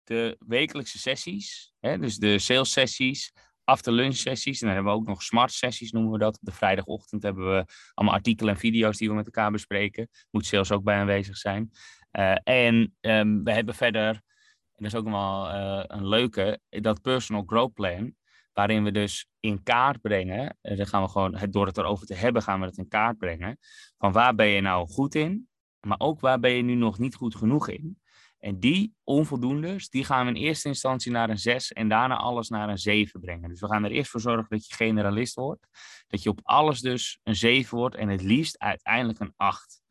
de 0.03 0.37
wekelijkse 0.47 0.97
sessies, 0.97 1.73
hè, 1.79 1.99
dus 1.99 2.17
de 2.17 2.39
sales 2.39 2.71
sessies, 2.71 3.33
after 3.69 3.91
lunch 3.91 4.15
sessies. 4.15 4.61
En 4.61 4.65
dan 4.65 4.75
hebben 4.75 4.93
we 4.93 4.99
ook 4.99 5.07
nog 5.07 5.23
smart 5.23 5.51
sessies, 5.51 5.91
noemen 5.91 6.11
we 6.11 6.17
dat. 6.17 6.35
Op 6.35 6.45
de 6.45 6.51
vrijdagochtend 6.51 7.23
hebben 7.23 7.49
we 7.49 7.65
allemaal 7.93 8.15
artikelen 8.15 8.53
en 8.53 8.59
video's 8.59 8.97
die 8.97 9.09
we 9.09 9.15
met 9.15 9.25
elkaar 9.25 9.51
bespreken. 9.51 10.09
Moet 10.31 10.45
sales 10.45 10.71
ook 10.71 10.83
bij 10.83 10.97
aanwezig 10.97 11.37
zijn. 11.37 11.71
Uh, 12.11 12.35
en 12.43 12.95
um, 13.01 13.43
we 13.43 13.51
hebben 13.51 13.75
verder, 13.75 14.09
en 14.75 14.83
dat 14.83 14.85
is 14.85 14.95
ook 14.95 15.05
nog 15.05 15.13
wel 15.13 15.55
uh, 15.55 15.83
een 15.87 16.07
leuke, 16.07 16.59
dat 16.69 17.01
personal 17.01 17.43
growth 17.45 17.73
plan. 17.73 18.17
Waarin 18.53 18.83
we 18.83 18.91
dus 18.91 19.27
in 19.39 19.63
kaart 19.63 20.01
brengen, 20.01 20.57
en 20.61 20.77
dan 20.77 20.87
gaan 20.87 21.01
we 21.01 21.09
gewoon, 21.09 21.37
door 21.49 21.65
het 21.65 21.77
erover 21.77 22.05
te 22.05 22.13
hebben, 22.13 22.41
gaan 22.41 22.59
we 22.59 22.65
het 22.65 22.77
in 22.77 22.87
kaart 22.87 23.17
brengen. 23.17 23.57
Van 23.97 24.11
waar 24.11 24.35
ben 24.35 24.47
je 24.47 24.61
nou 24.61 24.87
goed 24.87 25.15
in, 25.15 25.47
maar 25.79 25.99
ook 25.99 26.19
waar 26.19 26.39
ben 26.39 26.51
je 26.51 26.61
nu 26.61 26.73
nog 26.73 26.99
niet 26.99 27.15
goed 27.15 27.35
genoeg 27.35 27.69
in. 27.69 27.99
En 28.39 28.59
die 28.59 28.95
onvoldoendes, 29.03 29.89
die 29.89 30.03
gaan 30.03 30.25
we 30.25 30.31
in 30.31 30.37
eerste 30.37 30.67
instantie 30.67 31.11
naar 31.11 31.29
een 31.29 31.39
6 31.39 31.71
en 31.71 31.89
daarna 31.89 32.17
alles 32.17 32.49
naar 32.49 32.69
een 32.69 32.77
7 32.77 33.19
brengen. 33.19 33.49
Dus 33.49 33.59
we 33.59 33.67
gaan 33.67 33.83
er 33.83 33.91
eerst 33.91 34.11
voor 34.11 34.21
zorgen 34.21 34.45
dat 34.49 34.67
je 34.67 34.75
generalist 34.75 35.35
wordt. 35.35 35.67
Dat 36.07 36.23
je 36.23 36.29
op 36.29 36.39
alles 36.43 36.81
dus 36.81 37.19
een 37.23 37.35
7 37.35 37.77
wordt 37.77 37.95
en 37.95 38.09
het 38.09 38.21
liefst 38.21 38.59
uiteindelijk 38.59 39.19
een 39.19 39.33
8. 39.35 39.81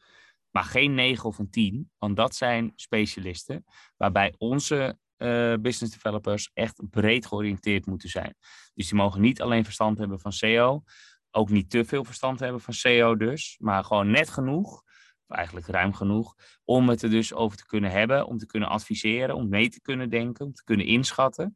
Maar 0.51 0.65
geen 0.65 0.95
9 0.95 1.25
of 1.25 1.39
een 1.39 1.51
10, 1.51 1.91
want 1.99 2.17
dat 2.17 2.35
zijn 2.35 2.73
specialisten. 2.75 3.65
Waarbij 3.97 4.35
onze 4.39 4.99
uh, 5.19 5.55
business 5.61 5.93
developers 5.95 6.51
echt 6.55 6.91
breed 6.91 7.27
georiënteerd 7.27 7.87
moeten 7.87 8.09
zijn. 8.09 8.35
Dus 8.75 8.89
die 8.89 8.99
mogen 8.99 9.21
niet 9.21 9.43
alleen 9.43 9.65
verstand 9.65 9.99
hebben 9.99 10.21
van 10.21 10.33
SEO, 10.33 10.83
ook 11.31 11.51
niet 11.51 11.71
te 11.71 11.85
veel 11.85 12.05
verstand 12.05 12.41
hebben 12.41 12.61
van 12.61 12.75
SEO 12.75 13.17
dus, 13.17 13.57
maar 13.61 13.85
gewoon 13.85 14.11
net 14.11 14.31
genoeg 14.31 14.83
eigenlijk 15.29 15.67
ruim 15.67 15.93
genoeg, 15.93 16.35
om 16.65 16.89
het 16.89 17.03
er 17.03 17.11
dus 17.11 17.35
over 17.35 17.57
te 17.57 17.67
kunnen 17.67 17.91
hebben, 17.91 18.27
om 18.27 18.39
te 18.39 18.47
kunnen 18.47 18.69
adviseren, 18.69 19.35
om 19.35 19.49
mee 19.49 19.69
te 19.69 19.81
kunnen 19.81 20.11
denken, 20.11 20.47
om 20.47 20.53
te 20.53 20.65
kunnen 20.65 20.87
inschatten. 20.87 21.55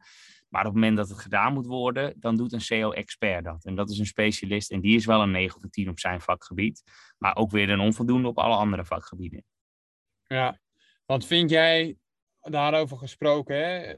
Maar 0.48 0.60
op 0.60 0.66
het 0.66 0.74
moment 0.74 0.96
dat 0.96 1.08
het 1.08 1.18
gedaan 1.18 1.52
moet 1.52 1.66
worden, 1.66 2.14
dan 2.16 2.36
doet 2.36 2.52
een 2.52 2.60
SEO-expert 2.60 3.44
dat. 3.44 3.64
En 3.64 3.74
dat 3.74 3.90
is 3.90 3.98
een 3.98 4.06
specialist 4.06 4.70
en 4.70 4.80
die 4.80 4.96
is 4.96 5.06
wel 5.06 5.22
een 5.22 5.30
9 5.30 5.56
of 5.56 5.62
een 5.62 5.70
10 5.70 5.88
op 5.88 5.98
zijn 5.98 6.20
vakgebied, 6.20 6.82
maar 7.18 7.36
ook 7.36 7.50
weer 7.50 7.70
een 7.70 7.80
onvoldoende 7.80 8.28
op 8.28 8.38
alle 8.38 8.56
andere 8.56 8.84
vakgebieden. 8.84 9.44
Ja, 10.26 10.60
want 11.06 11.26
vind 11.26 11.50
jij 11.50 11.96
daarover 12.40 12.98
gesproken, 12.98 13.56
hè? 13.56 13.94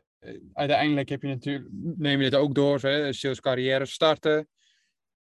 uiteindelijk 0.53 1.09
heb 1.09 1.23
je 1.23 1.29
natuurlijk, 1.29 1.69
neem 1.97 2.21
je 2.21 2.31
dit 2.31 2.39
ook 2.39 2.55
door, 2.55 2.81
hè? 2.81 3.13
sales 3.13 3.41
carrière 3.41 3.87
starten, 3.87 4.49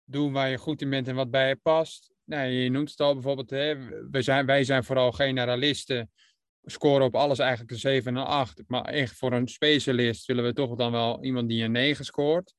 doen 0.03 0.31
waar 0.31 0.49
je 0.49 0.57
goed 0.57 0.81
in 0.81 0.89
bent 0.89 1.07
en 1.07 1.15
wat 1.15 1.31
bij 1.31 1.47
je 1.47 1.55
past. 1.55 2.15
Nee, 2.27 2.63
je 2.63 2.69
noemt 2.69 2.89
het 2.89 2.99
al 2.99 3.13
bijvoorbeeld, 3.13 3.49
hè, 3.49 3.75
wij, 4.11 4.21
zijn, 4.21 4.45
wij 4.45 4.63
zijn 4.63 4.83
vooral 4.83 5.11
generalisten. 5.11 6.11
scoren 6.63 7.05
op 7.05 7.15
alles 7.15 7.39
eigenlijk 7.39 7.71
een 7.71 7.77
7 7.77 8.15
en 8.15 8.21
een 8.21 8.27
8. 8.27 8.63
Maar 8.67 8.85
echt 8.85 9.17
voor 9.17 9.33
een 9.33 9.47
specialist 9.47 10.25
willen 10.25 10.43
we 10.43 10.53
toch 10.53 10.75
dan 10.75 10.91
wel 10.91 11.23
iemand 11.23 11.49
die 11.49 11.63
een 11.63 11.71
9 11.71 12.05
scoort. 12.05 12.53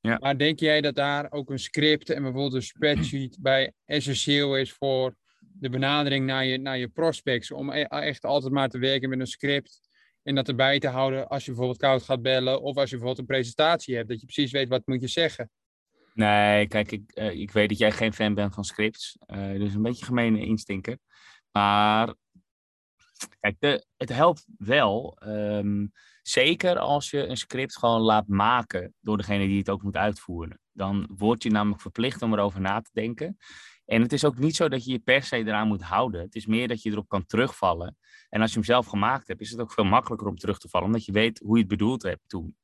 Ja. 0.00 0.18
Maar 0.20 0.38
denk 0.38 0.60
jij 0.60 0.80
dat 0.80 0.94
daar 0.94 1.32
ook 1.32 1.50
een 1.50 1.58
script 1.58 2.10
en 2.10 2.22
bijvoorbeeld 2.22 2.54
een 2.54 2.62
spreadsheet 2.62 3.36
bij 3.42 3.72
essentieel 3.84 4.56
is 4.56 4.72
voor 4.72 5.16
de 5.38 5.68
benadering 5.68 6.26
naar 6.26 6.44
je, 6.44 6.58
naar 6.58 6.78
je 6.78 6.88
prospects? 6.88 7.50
Om 7.50 7.72
e- 7.72 7.82
echt 7.82 8.24
altijd 8.24 8.52
maar 8.52 8.68
te 8.68 8.78
werken 8.78 9.08
met 9.08 9.20
een 9.20 9.26
script 9.26 9.80
en 10.22 10.34
dat 10.34 10.48
erbij 10.48 10.78
te 10.78 10.88
houden 10.88 11.28
als 11.28 11.44
je 11.44 11.50
bijvoorbeeld 11.50 11.80
koud 11.80 12.02
gaat 12.02 12.22
bellen 12.22 12.62
of 12.62 12.76
als 12.76 12.90
je 12.90 12.96
bijvoorbeeld 12.96 13.18
een 13.18 13.34
presentatie 13.34 13.96
hebt, 13.96 14.08
dat 14.08 14.20
je 14.20 14.26
precies 14.26 14.52
weet 14.52 14.68
wat 14.68 14.86
moet 14.86 15.00
je 15.00 15.08
zeggen. 15.08 15.50
Nee, 16.14 16.66
kijk, 16.68 16.92
ik, 16.92 17.10
eh, 17.12 17.40
ik 17.40 17.50
weet 17.50 17.68
dat 17.68 17.78
jij 17.78 17.92
geen 17.92 18.12
fan 18.12 18.34
bent 18.34 18.54
van 18.54 18.64
scripts. 18.64 19.16
eh, 19.26 19.52
dus 19.52 19.74
een 19.74 19.82
beetje 19.82 20.04
gemene 20.04 20.40
instinker. 20.40 20.98
Maar 21.52 22.14
kijk, 23.40 23.56
de, 23.58 23.86
het 23.96 24.08
helpt 24.08 24.46
wel. 24.58 25.16
ehm, 25.20 25.86
zeker 26.22 26.78
als 26.78 27.10
je 27.10 27.26
een 27.26 27.36
script 27.36 27.78
gewoon 27.78 28.00
laat 28.00 28.26
maken 28.28 28.94
door 29.00 29.16
degene 29.16 29.46
die 29.46 29.58
het 29.58 29.70
ook 29.70 29.82
moet 29.82 29.96
uitvoeren. 29.96 30.60
Dan 30.72 31.08
word 31.16 31.42
je 31.42 31.50
namelijk 31.50 31.80
verplicht 31.80 32.22
om 32.22 32.32
erover 32.32 32.60
na 32.60 32.80
te 32.80 32.90
denken. 32.92 33.36
En 33.84 34.02
het 34.02 34.12
is 34.12 34.24
ook 34.24 34.38
niet 34.38 34.56
zo 34.56 34.68
dat 34.68 34.84
je 34.84 34.92
je 34.92 34.98
per 34.98 35.22
se 35.22 35.36
eraan 35.36 35.68
moet 35.68 35.82
houden. 35.82 36.20
Het 36.20 36.34
is 36.34 36.46
meer 36.46 36.68
dat 36.68 36.82
je 36.82 36.90
erop 36.90 37.08
kan 37.08 37.26
terugvallen. 37.26 37.96
En 38.28 38.40
als 38.40 38.50
je 38.50 38.56
hem 38.56 38.64
zelf 38.64 38.86
gemaakt 38.86 39.28
hebt, 39.28 39.40
is 39.40 39.50
het 39.50 39.60
ook 39.60 39.72
veel 39.72 39.84
makkelijker 39.84 40.26
om 40.28 40.36
terug 40.36 40.58
te 40.58 40.68
vallen. 40.68 40.86
Omdat 40.86 41.04
je 41.04 41.12
weet 41.12 41.38
hoe 41.38 41.54
je 41.54 41.60
het 41.62 41.68
bedoeld 41.70 42.02
hebt 42.02 42.28
toen. 42.28 42.56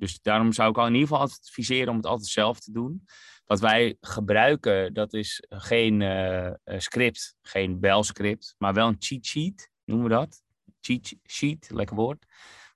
Dus 0.00 0.20
daarom 0.22 0.52
zou 0.52 0.70
ik 0.70 0.78
al 0.78 0.86
in 0.86 0.94
ieder 0.94 1.08
geval 1.08 1.22
adviseren 1.22 1.88
om 1.88 1.96
het 1.96 2.06
altijd 2.06 2.28
zelf 2.28 2.60
te 2.60 2.72
doen. 2.72 3.04
Wat 3.46 3.60
wij 3.60 3.96
gebruiken, 4.00 4.94
dat 4.94 5.12
is 5.12 5.44
geen 5.48 6.02
eh, 6.02 6.46
eh, 6.46 6.54
script, 6.64 7.34
geen 7.42 7.80
belscript, 7.80 8.54
maar 8.58 8.74
wel 8.74 8.88
een 8.88 8.96
cheat 8.98 9.26
sheet, 9.26 9.70
noemen 9.84 10.08
we 10.08 10.14
dat. 10.14 10.42
Cheat 10.80 11.14
sheet, 11.26 11.70
lekker 11.72 11.96
woord. 11.96 12.26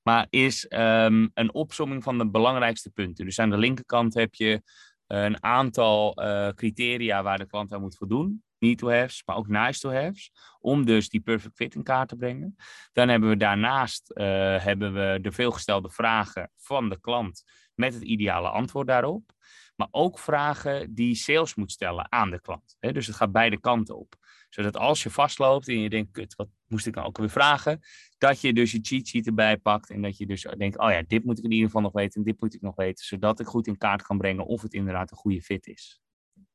Maar 0.02 0.26
is 0.31 0.66
ehm, 0.69 1.28
een 1.35 1.54
opsomming 1.54 2.02
van 2.02 2.19
de 2.19 2.31
belangrijkste 2.31 2.90
punten. 2.90 3.25
Dus 3.25 3.38
aan 3.38 3.50
de 3.50 3.59
linkerkant 3.59 4.14
heb 4.14 4.35
je 4.35 4.62
een 5.07 5.43
aantal 5.43 6.14
eh, 6.14 6.49
criteria 6.49 7.23
waar 7.23 7.38
de 7.38 7.47
klant 7.47 7.73
aan 7.73 7.81
moet 7.81 7.97
voldoen. 7.97 8.43
Need 8.64 8.78
to 8.78 8.90
haves, 8.90 9.23
maar 9.26 9.37
ook 9.37 9.49
nice 9.49 9.80
to 9.80 9.92
haves. 9.92 10.30
Om 10.61 10.85
dus 10.85 11.09
die 11.09 11.21
perfect 11.21 11.56
fit 11.56 11.75
in 11.75 11.83
kaart 11.83 12.09
te 12.09 12.16
brengen. 12.16 12.56
Dan 12.92 13.09
hebben 13.09 13.28
we 13.28 13.37
daarnaast 13.37 14.11
eh, 14.11 14.25
hebben 14.64 14.94
we 14.94 15.18
de 15.21 15.33
veelgestelde 15.33 15.90
vragen 15.90 16.50
van 16.56 16.88
de 16.88 17.00
klant 17.00 17.44
met 17.75 17.94
het 17.94 18.02
ideale 18.02 18.49
antwoord 18.49 18.87
daarop. 18.87 19.33
Maar 19.76 19.88
ook 19.90 20.18
vragen 20.18 20.94
die 20.94 21.14
sales 21.14 21.54
moet 21.54 21.73
stellen 21.73 22.12
aan 22.12 22.30
de 22.30 22.40
klant. 22.40 22.76
Dus 22.80 23.06
het 23.06 23.16
gaat 23.16 23.33
beide 23.33 23.61
kanten 23.61 23.99
op. 23.99 24.14
Zodat 24.49 24.76
als 24.76 25.02
je 25.02 25.11
vastloopt 25.11 25.68
en 25.68 25.80
je 25.80 25.88
denkt, 25.88 26.11
kut, 26.12 26.35
wat 26.35 26.49
moest 26.66 26.87
ik 26.87 26.94
nou 26.94 27.06
ook 27.06 27.18
weer 27.18 27.30
vragen? 27.30 27.80
Dat 28.18 28.40
je 28.40 28.52
dus 28.52 28.73
je 28.73 28.78
cheat 28.83 29.06
sheet 29.06 29.26
erbij 29.26 29.56
pakt 29.56 29.90
en 29.90 30.02
dat 30.02 30.16
je 30.16 30.26
dus 30.26 30.42
denkt, 30.56 30.78
oh 30.78 30.90
ja, 30.90 31.02
dit 31.06 31.25
moet 31.25 31.38
ik 31.38 31.44
in 31.44 31.50
ieder 31.50 31.66
geval 31.66 31.83
nog 31.83 31.92
weten 31.92 32.21
en 32.21 32.26
dit 32.26 32.40
moet 32.40 32.54
ik 32.54 32.61
nog 32.61 32.75
weten. 32.75 33.04
Zodat 33.04 33.40
ik 33.40 33.47
goed 33.47 33.66
in 33.66 33.76
kaart 33.76 34.02
kan 34.02 34.18
brengen 34.18 34.47
of 34.47 34.62
het 34.62 34.73
inderdaad 34.73 35.11
een 35.11 35.16
goede 35.16 35.42
fit 35.42 35.66
is. 35.66 36.00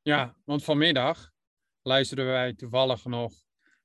Ja, 0.01 0.35
want 0.45 0.63
vanmiddag 0.63 1.31
luisterden 1.89 2.25
wij 2.25 2.53
toevallig 2.53 3.05
nog, 3.05 3.33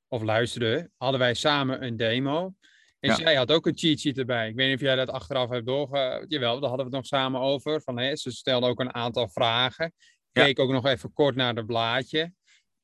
of 0.08 0.22
luisterden, 0.22 0.92
hadden 0.96 1.20
wij 1.20 1.34
samen 1.34 1.84
een 1.84 1.96
demo. 1.96 2.54
En 3.00 3.10
Ja. 3.10 3.16
zij 3.16 3.34
had 3.34 3.52
ook 3.52 3.66
een 3.66 3.76
cheat 3.78 3.98
sheet 3.98 4.18
erbij. 4.18 4.48
Ik 4.48 4.54
weet 4.54 4.66
niet 4.66 4.76
of 4.76 4.82
jij 4.82 4.96
dat 4.96 5.10
achteraf 5.10 5.48
hebt 5.50 5.66
doorge... 5.66 6.24
Jawel, 6.28 6.60
daar 6.60 6.68
hadden 6.68 6.90
we 6.90 6.96
het 6.96 7.02
nog 7.02 7.06
samen 7.06 7.40
over. 7.40 7.82
Van, 7.82 7.98
hè, 7.98 8.16
ze 8.16 8.30
stelde 8.30 8.66
ook 8.66 8.80
een 8.80 8.94
aantal 8.94 9.28
vragen. 9.28 9.92
Ja. 10.32 10.44
Keek 10.44 10.58
ook 10.58 10.70
nog 10.70 10.86
even 10.86 11.12
kort 11.12 11.34
naar 11.36 11.54
het 11.54 11.66
blaadje. 11.66 12.32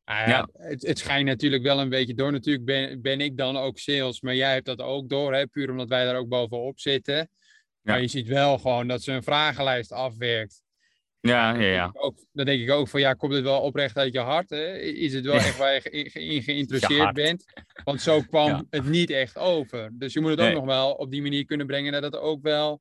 Ah 0.04 0.16
ja, 0.16 0.28
Ja. 0.28 0.48
het, 0.52 0.86
het 0.86 0.98
schijnt 0.98 1.26
natuurlijk 1.26 1.62
wel 1.62 1.80
een 1.80 1.88
beetje 1.88 2.14
door. 2.14 2.32
Natuurlijk 2.32 2.64
ben, 2.64 3.00
ben 3.02 3.20
ik 3.20 3.36
dan 3.36 3.56
ook 3.56 3.78
sales, 3.78 4.20
maar 4.20 4.34
jij 4.34 4.52
hebt 4.52 4.66
dat 4.66 4.80
ook 4.80 5.08
door, 5.08 5.34
hè, 5.34 5.46
puur 5.46 5.70
omdat 5.70 5.88
wij 5.88 6.04
daar 6.04 6.16
ook 6.16 6.28
bovenop 6.28 6.80
zitten. 6.80 7.30
Maar 7.80 8.00
je 8.00 8.08
ziet 8.08 8.26
wel 8.28 8.58
gewoon 8.58 8.88
dat 8.88 9.02
ze 9.02 9.12
een 9.12 9.22
vragenlijst 9.22 9.92
afwerkt. 9.92 10.62
Ja, 11.20 11.52
ja, 11.54 11.58
Dan 11.58 11.62
ja. 11.62 11.82
denk 11.82 11.94
ik 11.94 12.04
ook- 12.04 12.24
Dan 12.32 12.44
denk 12.44 12.60
ik 12.62 12.70
ook 12.70 12.88
van 12.88 13.00
ja, 13.00 13.14
komt 13.14 13.32
het 13.32 13.42
wel 13.42 13.60
oprecht 13.60 13.96
uit 13.96 14.12
je 14.12 14.18
hart? 14.20 14.50
Hè? 14.50 14.78
Is 14.78 15.12
het 15.12 15.24
wel 15.24 15.34
echt 15.34 15.56
waar 15.58 15.74
je 15.74 15.80
ge- 15.80 16.10
ge- 16.10 16.24
in 16.24 16.42
geïnteresseerd 16.42 17.12
bent? 17.12 17.44
Want 17.84 18.00
zo 18.02 18.20
kwam 18.20 18.46
Ja. 18.48 18.64
het 18.70 18.84
niet 18.84 19.10
echt 19.10 19.38
over. 19.38 19.90
Dus 19.92 20.12
je 20.12 20.20
moet 20.20 20.30
het 20.30 20.38
Nee. 20.38 20.48
ook 20.48 20.54
nog 20.54 20.64
wel 20.64 20.92
op 20.92 21.10
die 21.10 21.22
manier 21.22 21.44
kunnen 21.44 21.66
brengen 21.66 21.92
dat 21.92 22.02
het 22.02 22.16
ook 22.16 22.42
wel. 22.42 22.80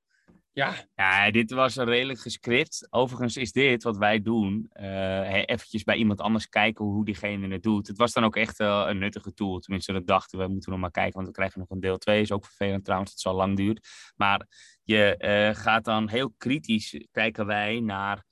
Ja, 0.53 0.73
Ja, 0.95 1.31
dit 1.31 1.51
was 1.51 1.75
een 1.75 1.85
redelijk 1.85 2.19
gescript. 2.19 2.87
Overigens 2.89 3.37
is 3.37 3.51
dit 3.51 3.83
wat 3.83 3.97
wij 3.97 4.21
doen, 4.21 4.65
hè, 4.69 5.41
eventjes 5.45 5.83
bij 5.83 5.95
iemand 5.95 6.21
anders 6.21 6.49
kijken 6.49 6.85
hoe 6.85 7.05
diegene 7.05 7.47
het 7.53 7.63
doet. 7.63 7.87
Het 7.87 7.97
was 7.97 8.13
dan 8.13 8.23
ook 8.23 8.35
echt 8.35 8.57
wel 8.57 8.89
een 8.89 8.97
nuttige 8.97 9.33
tool. 9.33 9.59
Tenminste, 9.59 9.93
dat 9.93 10.07
dachten 10.07 10.39
we. 10.39 10.47
Moeten 10.47 10.71
nog 10.71 10.79
maar 10.79 10.91
kijken, 10.91 11.13
want 11.13 11.27
we 11.27 11.33
krijgen 11.33 11.59
nog 11.59 11.69
een 11.69 11.79
deel 11.79 11.97
2. 11.97 12.21
Is 12.21 12.31
ook 12.31 12.45
vervelend 12.45 12.83
trouwens, 12.85 13.11
het 13.11 13.19
zo 13.19 13.33
lang 13.33 13.57
duurt. 13.57 13.87
Maar 14.15 14.47
je 14.83 15.17
eh, 15.17 15.55
gaat 15.55 15.85
dan 15.85 16.09
heel 16.09 16.33
kritisch, 16.37 17.05
kijken 17.11 17.45
wij 17.45 17.79
naar 17.79 18.23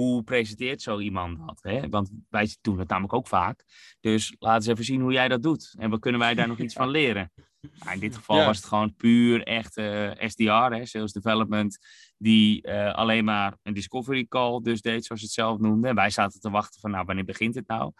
hoe 0.00 0.22
presenteert 0.22 0.82
zo 0.82 0.98
iemand 0.98 1.38
dat. 1.46 1.58
Hè? 1.62 1.88
Want 1.88 2.10
wij 2.28 2.56
doen 2.60 2.78
het 2.78 2.88
namelijk 2.88 3.12
ook 3.12 3.26
vaak. 3.26 3.64
Dus 4.00 4.34
laten 4.38 4.56
eens 4.56 4.66
even 4.66 4.84
zien 4.84 5.00
hoe 5.00 5.12
jij 5.12 5.28
dat 5.28 5.42
doet. 5.42 5.74
En 5.78 5.90
wat 5.90 6.00
kunnen 6.00 6.20
wij 6.20 6.34
daar 6.34 6.48
nog 6.48 6.58
iets 6.66 6.74
van 6.74 6.88
leren? 6.88 7.32
Nou, 7.78 7.92
in 7.94 8.00
dit 8.00 8.16
geval 8.16 8.36
Ja. 8.36 8.44
was 8.46 8.56
het 8.56 8.66
gewoon 8.66 8.94
puur 8.94 9.42
echt 9.42 9.76
eh, 9.76 10.10
SDR, 10.18 10.74
hè, 10.74 10.86
Sales 10.86 11.12
Development, 11.12 11.78
die 12.18 12.62
eh, 12.62 12.94
alleen 12.94 13.24
maar 13.24 13.56
een 13.62 13.74
discovery 13.74 14.26
call 14.28 14.60
dus 14.62 14.80
deed, 14.80 15.04
zoals 15.04 15.20
ze 15.20 15.26
het 15.26 15.34
zelf 15.34 15.58
noemden. 15.58 15.90
En 15.90 15.96
wij 15.96 16.10
zaten 16.10 16.40
te 16.40 16.50
wachten 16.50 16.80
van, 16.80 16.90
nou, 16.90 17.04
wanneer 17.04 17.24
begint 17.24 17.54
het 17.54 17.66
nou? 17.66 17.92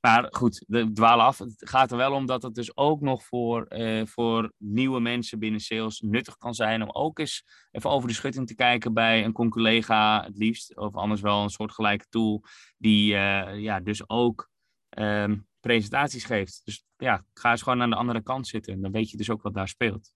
Maar 0.00 0.26
goed, 0.30 0.64
we 0.68 0.92
dwalen 0.92 1.24
af. 1.24 1.38
Het 1.38 1.68
gaat 1.68 1.90
er 1.90 1.96
wel 1.96 2.12
om 2.12 2.26
dat 2.26 2.42
het 2.42 2.54
dus 2.54 2.76
ook 2.76 3.00
nog 3.00 3.24
voor, 3.24 3.64
eh, 3.64 4.06
voor 4.06 4.52
nieuwe 4.56 5.00
mensen 5.00 5.38
binnen 5.38 5.60
sales 5.60 6.00
nuttig 6.00 6.36
kan 6.36 6.54
zijn. 6.54 6.82
Om 6.82 6.90
ook 6.90 7.18
eens 7.18 7.44
even 7.70 7.90
over 7.90 8.08
de 8.08 8.14
schutting 8.14 8.46
te 8.46 8.54
kijken 8.54 8.94
bij 8.94 9.24
een 9.24 9.32
conculega, 9.32 10.24
het 10.24 10.36
liefst. 10.36 10.76
Of 10.76 10.94
anders 10.94 11.20
wel 11.20 11.42
een 11.42 11.50
soortgelijke 11.50 12.06
tool. 12.08 12.42
Die 12.76 13.14
eh, 13.14 13.60
ja, 13.60 13.80
dus 13.80 14.08
ook 14.08 14.50
ehm, 14.88 15.38
presentaties 15.60 16.24
geeft. 16.24 16.60
Dus 16.64 16.84
ja, 16.96 17.24
ga 17.32 17.50
eens 17.50 17.62
gewoon 17.62 17.82
aan 17.82 17.90
de 17.90 17.96
andere 17.96 18.22
kant 18.22 18.46
zitten. 18.46 18.72
En 18.72 18.80
dan 18.80 18.92
weet 18.92 19.10
je 19.10 19.16
dus 19.16 19.30
ook 19.30 19.42
wat 19.42 19.54
daar 19.54 19.68
speelt. 19.68 20.12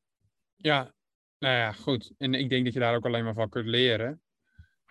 ja, 0.56 0.94
nou 1.38 1.56
ja, 1.56 1.72
goed. 1.72 2.12
En 2.18 2.34
ik 2.34 2.48
denk 2.48 2.64
dat 2.64 2.74
je 2.74 2.80
daar 2.80 2.94
ook 2.94 3.06
alleen 3.06 3.24
maar 3.24 3.34
van 3.34 3.48
kunt 3.48 3.66
leren. 3.66 4.22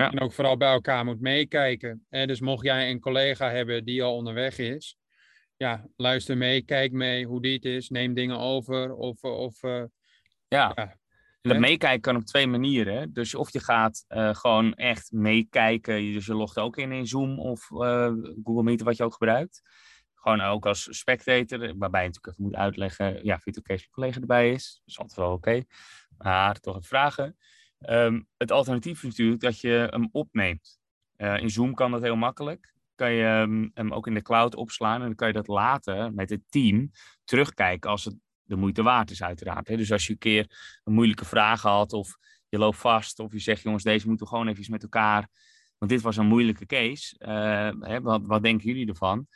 Ja. 0.03 0.11
En 0.11 0.19
ook 0.19 0.33
vooral 0.33 0.57
bij 0.57 0.71
elkaar 0.71 1.05
moet 1.05 1.21
meekijken. 1.21 2.05
Hè? 2.09 2.25
Dus 2.25 2.39
mocht 2.41 2.63
jij 2.65 2.89
een 2.89 2.99
collega 2.99 3.49
hebben 3.49 3.85
die 3.85 4.03
al 4.03 4.15
onderweg 4.15 4.57
is, 4.57 4.97
ja, 5.57 5.87
luister 5.95 6.37
mee, 6.37 6.61
kijk 6.61 6.91
mee 6.91 7.25
hoe 7.25 7.41
die 7.41 7.53
het 7.53 7.65
is, 7.65 7.89
neem 7.89 8.13
dingen 8.13 8.37
over. 8.39 8.93
Of, 8.93 9.23
of 9.23 9.63
eh, 9.63 9.83
Ja. 10.47 10.71
Ja. 10.75 10.97
En 11.41 11.49
dat 11.49 11.59
meekijken 11.59 12.01
kan 12.01 12.15
op 12.15 12.23
twee 12.23 12.47
manieren. 12.47 13.13
Dus 13.13 13.35
of 13.35 13.51
je 13.53 13.59
gaat 13.59 14.05
eh, 14.07 14.35
gewoon 14.35 14.73
echt 14.73 15.11
meekijken. 15.11 16.03
je- 16.03 16.13
Dus 16.13 16.25
je 16.25 16.35
logt 16.35 16.57
ook 16.59 16.77
in 16.77 16.91
in 16.91 17.07
Zoom 17.07 17.39
of 17.39 17.71
eh, 17.71 18.11
Google 18.43 18.63
Meet, 18.63 18.81
wat 18.81 18.97
je 18.97 19.03
ook 19.03 19.11
gebruikt. 19.13 19.61
Gewoon 20.15 20.41
ook 20.41 20.65
als 20.65 20.97
spectator, 20.97 21.59
waarbij 21.77 22.01
je 22.01 22.07
natuurlijk 22.07 22.27
even 22.27 22.43
moet 22.43 22.55
uitleggen. 22.55 23.05
Ja, 23.25 23.39
vind 23.39 23.43
je 23.43 23.49
het 23.49 23.57
oké 23.59 23.71
als 23.71 23.81
je 23.81 23.89
collega 23.89 24.19
erbij 24.19 24.51
is? 24.51 24.73
Dat 24.79 24.87
is 24.87 24.99
altijd 24.99 25.19
wel 25.19 25.31
oké. 25.31 25.63
Maar 26.17 26.59
toch 26.59 26.75
even 26.75 26.87
vragen. 26.87 27.37
Ehm, 27.83 28.21
het 28.37 28.51
alternatief 28.51 28.97
is 28.97 29.09
natuurlijk 29.09 29.41
dat 29.41 29.59
je 29.59 29.87
hem 29.89 30.09
opneemt. 30.11 30.79
Eh, 31.15 31.37
in 31.37 31.49
Zoom 31.49 31.73
kan 31.73 31.91
dat 31.91 32.01
heel 32.01 32.15
makkelijk. 32.15 32.73
Kan 32.95 33.11
je 33.11 33.23
hem, 33.23 33.71
hem 33.73 33.93
ook 33.93 34.07
in 34.07 34.13
de 34.13 34.21
cloud 34.21 34.55
opslaan 34.55 34.99
en 34.99 35.05
dan 35.07 35.15
kan 35.15 35.27
je 35.27 35.33
dat 35.33 35.47
later 35.47 36.13
met 36.13 36.29
het 36.29 36.41
team 36.49 36.91
terugkijken 37.23 37.89
als 37.89 38.05
het 38.05 38.15
de 38.43 38.55
moeite 38.55 38.83
waard 38.83 39.11
is, 39.11 39.23
uiteraard. 39.23 39.67
Hè. 39.67 39.77
Dus 39.77 39.91
als 39.91 40.05
je 40.07 40.11
een 40.11 40.17
keer 40.17 40.79
een 40.83 40.93
moeilijke 40.93 41.25
vraag 41.25 41.61
had 41.61 41.93
of 41.93 42.17
je 42.49 42.57
loopt 42.57 42.77
vast 42.77 43.19
of 43.19 43.31
je 43.31 43.39
zegt, 43.39 43.61
jongens, 43.61 43.83
deze 43.83 44.07
moeten 44.07 44.25
we 44.25 44.31
gewoon 44.31 44.47
even 44.47 44.71
met 44.71 44.83
elkaar, 44.83 45.27
want 45.77 45.91
dit 45.91 46.01
was 46.01 46.17
een 46.17 46.25
moeilijke 46.27 46.65
case. 46.65 47.17
eh, 47.17 47.71
hè, 47.79 48.01
wat, 48.01 48.25
wat 48.25 48.43
denken 48.43 48.67
jullie 48.67 48.87
ervan? 48.87 49.27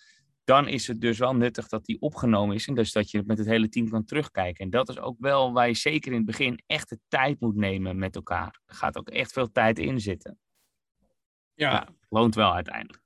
Dan 0.47 0.67
is 0.67 0.87
het 0.87 1.01
dus 1.01 1.17
wel 1.17 1.35
nuttig 1.35 1.67
dat 1.67 1.85
die 1.85 2.01
opgenomen 2.01 2.55
is 2.55 2.67
en 2.67 2.75
dus 2.75 2.91
dat 2.91 3.11
je 3.11 3.23
met 3.25 3.37
het 3.37 3.47
hele 3.47 3.69
team 3.69 3.89
kan 3.89 4.05
terugkijken. 4.05 4.63
En 4.63 4.69
dat 4.69 4.89
is 4.89 4.99
ook 4.99 5.15
wel 5.19 5.53
waar 5.53 5.67
je 5.67 5.73
zeker 5.73 6.11
in 6.11 6.17
het 6.17 6.25
begin 6.25 6.63
echt 6.65 6.89
de 6.89 6.99
tijd 7.07 7.39
moet 7.39 7.55
nemen 7.55 7.97
met 7.97 8.15
elkaar. 8.15 8.61
Er 8.65 8.75
gaat 8.75 8.97
ook 8.97 9.09
echt 9.09 9.31
veel 9.31 9.51
tijd 9.51 9.79
in 9.79 9.99
zitten. 9.99 10.39
ja, 11.53 11.71
Ja, 11.71 11.87
loont 12.09 12.35
wel 12.35 12.53
uiteindelijk. 12.53 13.03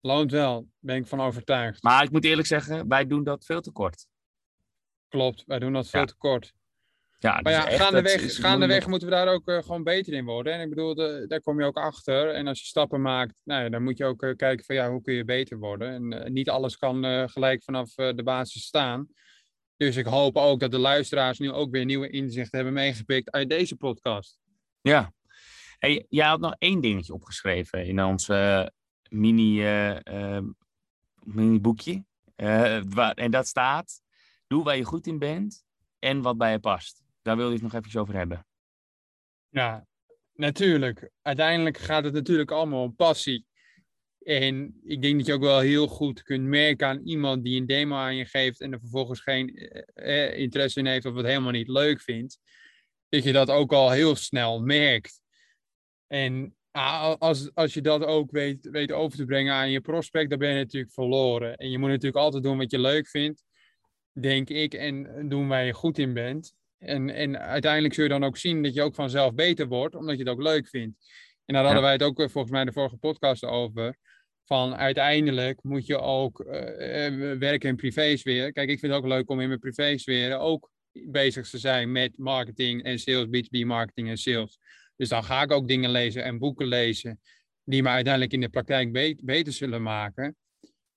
loont 0.00 0.30
wel, 0.30 0.68
ben 0.78 0.96
ik 0.96 1.06
van 1.06 1.20
overtuigd. 1.20 1.82
Maar 1.82 2.02
ik 2.02 2.10
moet 2.10 2.24
eerlijk 2.24 2.46
zeggen, 2.48 2.88
wij 2.88 3.06
doen 3.06 3.24
dat 3.24 3.44
veel 3.44 3.60
te 3.60 3.70
kort. 3.72 4.06
Klopt, 5.08 5.44
wij 5.46 5.58
doen 5.58 5.72
dat 5.72 5.88
veel 5.88 6.00
Ja. 6.00 6.06
te 6.06 6.16
kort. 6.16 6.52
Ja, 7.22 7.32
Maar 7.32 7.42
dus 7.42 7.52
ja, 7.52 7.68
echt, 7.68 7.80
gaandeweg, 7.82 8.14
is 8.20 8.38
gaandeweg 8.38 8.58
moeilijk. 8.58 8.86
moeten 8.86 9.08
we 9.08 9.14
daar 9.14 9.28
ook 9.28 9.48
eh, 9.48 9.58
gewoon 9.62 9.82
beter 9.84 10.12
in 10.12 10.24
worden. 10.24 10.52
En 10.52 10.60
ik 10.60 10.68
bedoel, 10.68 10.94
de- 10.94 11.24
daar 11.28 11.40
kom 11.40 11.60
je 11.60 11.66
ook 11.66 11.76
achter. 11.76 12.30
En 12.34 12.46
als 12.46 12.60
je 12.60 12.66
stappen 12.66 13.00
maakt, 13.02 13.40
nou 13.44 13.62
ja, 13.62 13.68
dan 13.68 13.82
moet 13.82 13.98
je 13.98 14.04
ook 14.04 14.22
eh, 14.22 14.36
kijken 14.36 14.64
van 14.64 14.74
ja, 14.74 14.90
hoe 14.90 15.02
kun 15.02 15.14
je 15.14 15.24
beter 15.24 15.58
worden. 15.58 15.88
En 15.90 16.22
eh, 16.24 16.30
niet 16.30 16.50
alles 16.50 16.76
kan 16.76 17.28
gelijk 17.30 17.62
vanaf 17.64 17.94
de 17.94 18.22
basis 18.24 18.62
staan. 18.64 19.08
Dus 19.76 19.96
ik 19.96 20.06
hoop 20.06 20.36
ook 20.36 20.60
dat 20.60 20.70
de 20.70 20.78
luisteraars 20.78 21.38
nu 21.38 21.50
ook 21.52 21.70
weer 21.70 21.84
nieuwe 21.84 22.08
inzichten 22.10 22.56
hebben 22.58 22.74
meegepikt 22.74 23.30
uit 23.30 23.48
deze 23.48 23.76
podcast. 23.76 24.38
Ja. 24.80 25.12
Hey, 25.78 26.06
jij 26.08 26.26
had 26.26 26.40
nog 26.40 26.54
één 26.58 26.80
dingetje 26.80 27.12
opgeschreven 27.12 27.86
in 27.86 28.02
ons 28.02 28.28
mini, 29.08 29.60
eh, 29.62 30.36
eh, 30.36 30.44
mini 31.24 31.60
boekje. 31.60 32.04
Waar, 32.88 33.14
en 33.14 33.30
dat 33.30 33.46
staat, 33.46 34.00
doe 34.46 34.64
waar 34.64 34.76
je 34.76 34.84
goed 34.84 35.06
in 35.06 35.18
bent 35.18 35.64
en 35.98 36.22
wat 36.22 36.38
bij 36.38 36.52
je 36.52 36.58
past. 36.58 37.02
Daar 37.22 37.36
wil 37.36 37.46
je 37.46 37.52
het 37.52 37.62
nog 37.62 37.74
even 37.74 38.00
over 38.00 38.14
hebben. 38.14 38.46
Ja, 39.48 39.86
natuurlijk. 40.32 41.10
Uiteindelijk 41.22 41.78
gaat 41.78 42.04
het 42.04 42.12
natuurlijk 42.12 42.50
allemaal 42.50 42.82
om 42.82 42.96
passie. 42.96 43.46
En 44.22 44.80
ik 44.84 45.02
denk 45.02 45.16
dat 45.16 45.26
je 45.26 45.32
ook 45.32 45.40
wel 45.40 45.58
heel 45.58 45.86
goed 45.86 46.22
kunt 46.22 46.44
merken 46.44 46.86
aan 46.86 47.00
iemand 47.04 47.44
die 47.44 47.60
een 47.60 47.66
demo 47.66 47.96
aan 47.96 48.16
je 48.16 48.24
geeft 48.24 48.60
en 48.60 48.72
er 48.72 48.80
vervolgens 48.80 49.20
geen 49.20 49.56
eh, 49.56 50.28
eh 50.28 50.38
interesse 50.38 50.78
in 50.78 50.86
heeft 50.86 51.06
of 51.06 51.14
het 51.14 51.26
helemaal 51.26 51.50
niet 51.50 51.68
leuk 51.68 52.00
vindt. 52.00 52.38
Dat 53.08 53.24
je 53.24 53.32
dat 53.32 53.50
ook 53.50 53.72
al 53.72 53.90
heel 53.90 54.16
snel 54.16 54.60
merkt. 54.60 55.20
En 56.06 56.54
als, 57.18 57.54
als 57.54 57.74
je 57.74 57.80
dat 57.80 58.04
ook 58.04 58.30
weet, 58.30 58.68
weet 58.70 58.92
over 58.92 59.18
te 59.18 59.24
brengen 59.24 59.54
aan 59.54 59.70
je 59.70 59.80
prospect, 59.80 60.30
dan 60.30 60.38
ben 60.38 60.48
je 60.48 60.54
natuurlijk 60.54 60.92
verloren. 60.92 61.56
En 61.56 61.70
je 61.70 61.78
moet 61.78 61.88
natuurlijk 61.88 62.16
altijd 62.16 62.42
doen 62.42 62.58
wat 62.58 62.70
je 62.70 62.78
leuk 62.78 63.08
vindt, 63.08 63.44
denk 64.12 64.48
ik, 64.48 64.74
en 64.74 65.28
doen 65.28 65.48
waar 65.48 65.64
je 65.64 65.72
goed 65.72 65.98
in 65.98 66.12
bent. 66.12 66.54
En, 66.80 67.10
en 67.10 67.38
uiteindelijk 67.38 67.94
zul 67.94 68.04
je 68.04 68.10
dan 68.10 68.24
ook 68.24 68.36
zien 68.36 68.62
dat 68.62 68.74
je 68.74 68.82
ook 68.82 68.94
vanzelf 68.94 69.34
beter 69.34 69.68
wordt, 69.68 69.94
omdat 69.94 70.16
je 70.16 70.22
het 70.22 70.32
ook 70.32 70.42
leuk 70.42 70.68
vindt. 70.68 70.96
En 71.44 71.54
daar 71.54 71.64
hadden 71.64 71.82
wij 71.82 71.92
het 71.92 72.02
ook 72.02 72.20
eh, 72.20 72.28
volgens 72.28 72.52
mij 72.52 72.64
de 72.64 72.72
vorige 72.72 72.96
podcast 72.96 73.44
over. 73.44 73.96
Van 74.44 74.74
uiteindelijk 74.74 75.62
moet 75.62 75.86
je 75.86 75.98
ook 75.98 76.40
uh, 76.40 76.50
werken 77.38 77.68
in 77.68 77.76
privésfeer. 77.76 78.52
Kijk, 78.52 78.68
ik 78.68 78.78
vind 78.78 78.92
het 78.92 79.02
ook 79.02 79.08
leuk 79.08 79.30
om 79.30 79.40
in 79.40 79.48
mijn 79.48 79.60
privésfeer 79.60 80.38
ook 80.38 80.70
bezig 80.92 81.48
te 81.48 81.58
zijn 81.58 81.92
met 81.92 82.18
marketing 82.18 82.82
en 82.82 82.98
sales, 82.98 83.26
B2B 83.26 83.66
marketing 83.66 84.08
en 84.08 84.16
sales. 84.16 84.58
Dus 84.96 85.08
dan 85.08 85.24
ga 85.24 85.42
ik 85.42 85.52
ook 85.52 85.68
dingen 85.68 85.90
lezen 85.90 86.24
en 86.24 86.38
boeken 86.38 86.66
lezen 86.66 87.20
die 87.64 87.82
me 87.82 87.88
uiteindelijk 87.88 88.32
in 88.32 88.40
de 88.40 88.48
praktijk 88.48 88.92
beter 89.24 89.52
zullen 89.52 89.82
maken. 89.82 90.36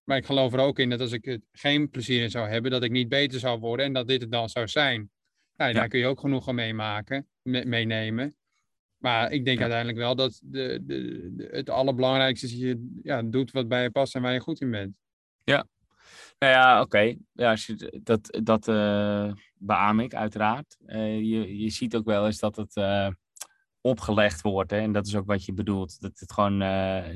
Maar 0.03 0.17
ik 0.17 0.25
geloof 0.25 0.53
er 0.53 0.59
ook 0.59 0.79
in 0.79 0.89
dat 0.89 0.99
als 0.99 1.11
ik 1.11 1.25
het 1.25 1.41
geen 1.51 1.89
plezier 1.89 2.21
in 2.21 2.29
zou 2.29 2.47
hebben, 2.49 2.71
dat 2.71 2.83
ik 2.83 2.91
niet 2.91 3.09
beter 3.09 3.39
zou 3.39 3.59
worden 3.59 3.85
en 3.85 3.93
dat 3.93 4.07
dit 4.07 4.21
het 4.21 4.31
dan 4.31 4.49
zou 4.49 4.67
zijn. 4.67 5.11
Nou, 5.55 5.73
daar 5.73 5.87
kun 5.87 5.99
je 5.99 6.07
ook 6.07 6.19
genoeg 6.19 6.47
aan 6.47 6.55
meemaken, 6.55 7.27
meenemen. 7.43 8.35
Maar 8.97 9.31
ik 9.31 9.45
denk 9.45 9.59
uiteindelijk 9.59 9.97
wel 9.97 10.15
dat 10.15 10.41
de, 10.43 10.79
de, 10.81 11.47
het 11.51 11.69
allerbelangrijkste 11.69 12.45
is 12.45 12.51
dat 12.51 12.61
je 12.61 12.99
ja, 13.03 13.21
doet 13.21 13.51
wat 13.51 13.67
bij 13.67 13.83
je 13.83 13.91
past 13.91 14.15
en 14.15 14.21
waar 14.21 14.33
je 14.33 14.39
goed 14.39 14.61
in 14.61 14.71
bent. 14.71 14.99
Ja, 15.43 15.67
nou 16.39 16.53
ja, 16.53 16.81
oké. 16.81 17.15
Ja, 17.31 17.49
als 17.49 17.65
je, 17.65 17.99
dat 18.03 18.39
dat 18.43 18.67
uh, 18.67 19.31
beaam 19.53 19.99
ik 19.99 20.13
uiteraard. 20.13 20.77
Uh, 20.85 21.17
je, 21.17 21.57
je 21.57 21.69
ziet 21.69 21.95
ook 21.95 22.05
wel 22.05 22.25
eens 22.25 22.39
dat 22.39 22.55
het 22.55 22.75
uh, 22.75 23.09
opgelegd 23.81 24.41
wordt. 24.41 24.71
Hè? 24.71 24.77
En 24.77 24.91
dat 24.91 25.07
is 25.07 25.15
ook 25.15 25.25
wat 25.25 25.45
je 25.45 25.53
bedoelt. 25.53 26.01
Dat 26.01 26.19
het 26.19 26.33
gewoon 26.33 26.57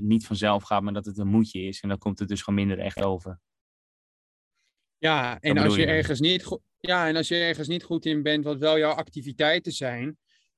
niet 0.07 0.25
vanzelf 0.25 0.63
gaat, 0.63 0.81
maar 0.81 0.93
dat 0.93 1.05
het 1.05 1.17
een 1.17 1.27
moedje 1.27 1.61
is. 1.61 1.81
En 1.81 1.89
dan 1.89 1.97
komt 1.97 2.19
het 2.19 2.27
dus 2.27 2.41
gewoon 2.41 2.59
minder 2.59 2.79
echt 2.79 3.03
over. 3.03 3.39
Ja, 4.97 5.39
en 5.39 5.57
als 5.57 5.75
je, 5.75 5.81
je 5.81 5.87
ergens 5.87 6.19
niet 6.19 6.43
goed, 6.43 6.61
ja, 6.87 7.07
en 7.07 7.15
als 7.15 7.27
je 7.27 7.35
ergens 7.35 7.67
niet 7.67 7.83
goed 7.83 8.05
in 8.05 8.23
bent, 8.23 8.43
wat 8.43 8.57
wel 8.57 8.77
jouw 8.77 8.91
activiteiten 8.91 9.71
zijn, 9.71 10.17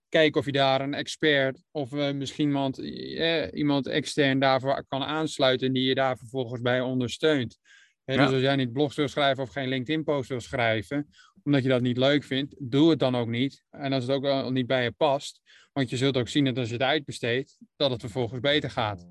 kijk 0.09 0.35
of 0.35 0.45
je 0.45 0.51
daar 0.51 0.81
een 0.81 0.93
expert 0.93 1.63
of 1.71 1.91
uh, 1.91 2.11
misschien 2.11 2.47
iemand, 2.47 2.79
eh, 2.79 3.47
iemand 3.53 3.87
extern 3.87 4.39
daarvoor 4.39 4.85
kan 4.87 5.03
aansluiten 5.03 5.67
en 5.67 5.73
die 5.73 5.83
je 5.83 5.95
daar 5.95 6.17
vervolgens 6.17 6.61
bij 6.61 6.81
ondersteunt. 6.81 7.57
Dus 8.05 8.17
als 8.17 8.41
jij 8.41 8.55
niet 8.55 8.73
blogs 8.73 8.95
wil 8.95 9.07
schrijven 9.07 9.43
of 9.43 9.49
geen 9.49 9.67
LinkedIn-post 9.67 10.29
wil 10.29 10.39
schrijven, 10.39 11.09
omdat 11.43 11.63
je 11.63 11.69
dat 11.69 11.81
niet 11.81 11.97
leuk 11.97 12.23
vindt, 12.23 12.55
doe 12.59 12.89
het 12.89 12.99
dan 12.99 13.15
ook 13.15 13.27
niet. 13.27 13.63
En 13.69 13.93
als 13.93 14.03
het 14.03 14.11
ook 14.11 14.25
al 14.25 14.51
niet 14.51 14.67
bij 14.67 14.83
je 14.83 14.91
past, 14.91 15.41
want 15.73 15.89
je 15.89 15.97
zult 15.97 16.17
ook 16.17 16.27
zien 16.27 16.45
dat 16.45 16.57
als 16.57 16.67
je 16.67 16.73
het 16.73 16.83
uitbesteedt, 16.83 17.57
dat 17.75 17.91
het 17.91 17.99
vervolgens 17.99 18.39
beter 18.39 18.69
gaat. 18.69 19.07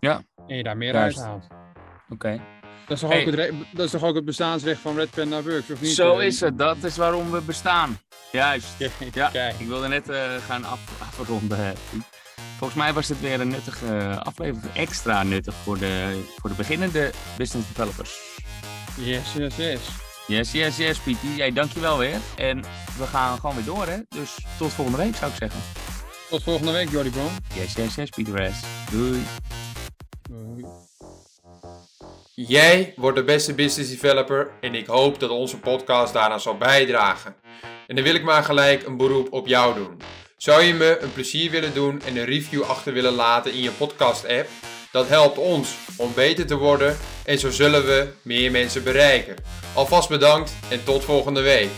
Ja. 0.00 0.24
En 0.46 0.56
je 0.56 0.62
daar 0.62 0.76
meer 0.76 0.94
uit 0.94 1.16
haalt. 1.16 1.46
Oké. 2.08 2.55
Dat 2.86 2.96
is, 2.96 3.00
toch 3.00 3.12
ook 3.12 3.24
het 3.24 3.52
dat 3.72 3.84
is 3.84 3.90
toch 3.90 4.02
ook 4.02 4.14
het 4.14 4.24
bestaansrecht 4.24 4.80
van 4.80 4.96
Red 4.96 5.10
Panda 5.10 5.42
Works, 5.42 5.70
of 5.70 5.80
niet? 5.80 5.94
Zo 5.94 6.18
is 6.18 6.40
het. 6.40 6.58
Dat 6.58 6.84
is 6.84 6.96
waarom 6.96 7.30
we 7.30 7.40
bestaan. 7.40 7.98
Juist. 8.32 8.66
Ja, 9.12 9.30
ik 9.58 9.66
wilde 9.66 9.88
net 9.88 10.08
uh, 10.08 10.34
gaan 10.46 10.64
af, 10.64 10.80
afronden. 10.98 11.74
Volgens 12.58 12.78
mij 12.78 12.92
was 12.92 13.06
dit 13.06 13.20
weer 13.20 13.40
een 13.40 13.48
nuttige 13.48 14.20
aflevering. 14.22 14.74
Extra 14.74 15.22
nuttig 15.22 15.54
voor 15.54 15.78
de, 15.78 16.22
voor 16.36 16.50
de 16.50 16.56
beginnende 16.56 17.10
business 17.36 17.68
developers. 17.68 18.18
Yes, 18.96 19.32
yes, 19.32 19.56
yes. 19.56 19.80
Yes, 20.26 20.52
yes, 20.52 20.76
yes, 20.76 20.98
Pieter. 20.98 21.28
Jij, 21.36 21.52
dankjewel 21.52 21.98
weer. 21.98 22.18
En 22.36 22.62
we 22.98 23.06
gaan 23.06 23.40
gewoon 23.40 23.54
weer 23.54 23.64
door, 23.64 23.86
hè. 23.86 23.96
Dus 24.08 24.38
tot 24.58 24.72
volgende 24.72 24.98
week, 24.98 25.16
zou 25.16 25.30
ik 25.30 25.36
zeggen. 25.36 25.60
Tot 26.30 26.42
volgende 26.42 26.72
week, 26.72 26.90
Jordi 26.90 27.10
Bron. 27.10 27.30
Yes, 27.54 27.74
yes, 27.74 27.94
yes, 27.94 28.10
Pieter 28.10 28.52
S. 28.52 28.60
Doei. 28.90 29.22
Doei. 30.28 30.64
Jij 32.38 32.92
wordt 32.96 33.16
de 33.16 33.24
beste 33.24 33.54
business 33.54 33.90
developer 33.90 34.50
en 34.60 34.74
ik 34.74 34.86
hoop 34.86 35.20
dat 35.20 35.30
onze 35.30 35.58
podcast 35.58 36.12
daaraan 36.12 36.40
zal 36.40 36.56
bijdragen. 36.56 37.36
En 37.86 37.94
dan 37.94 38.04
wil 38.04 38.14
ik 38.14 38.22
maar 38.22 38.42
gelijk 38.44 38.86
een 38.86 38.96
beroep 38.96 39.32
op 39.32 39.46
jou 39.46 39.74
doen. 39.74 40.00
Zou 40.36 40.62
je 40.62 40.74
me 40.74 40.98
een 41.00 41.12
plezier 41.12 41.50
willen 41.50 41.74
doen 41.74 42.02
en 42.02 42.16
een 42.16 42.24
review 42.24 42.62
achter 42.62 42.92
willen 42.92 43.12
laten 43.12 43.52
in 43.52 43.60
je 43.60 43.70
podcast 43.70 44.26
app? 44.28 44.48
Dat 44.92 45.08
helpt 45.08 45.38
ons 45.38 45.76
om 45.96 46.12
beter 46.14 46.46
te 46.46 46.56
worden 46.56 46.96
en 47.24 47.38
zo 47.38 47.50
zullen 47.50 47.86
we 47.86 48.08
meer 48.22 48.50
mensen 48.50 48.84
bereiken. 48.84 49.36
Alvast 49.74 50.08
bedankt 50.08 50.52
en 50.68 50.84
tot 50.84 51.04
volgende 51.04 51.40
week. 51.40 51.70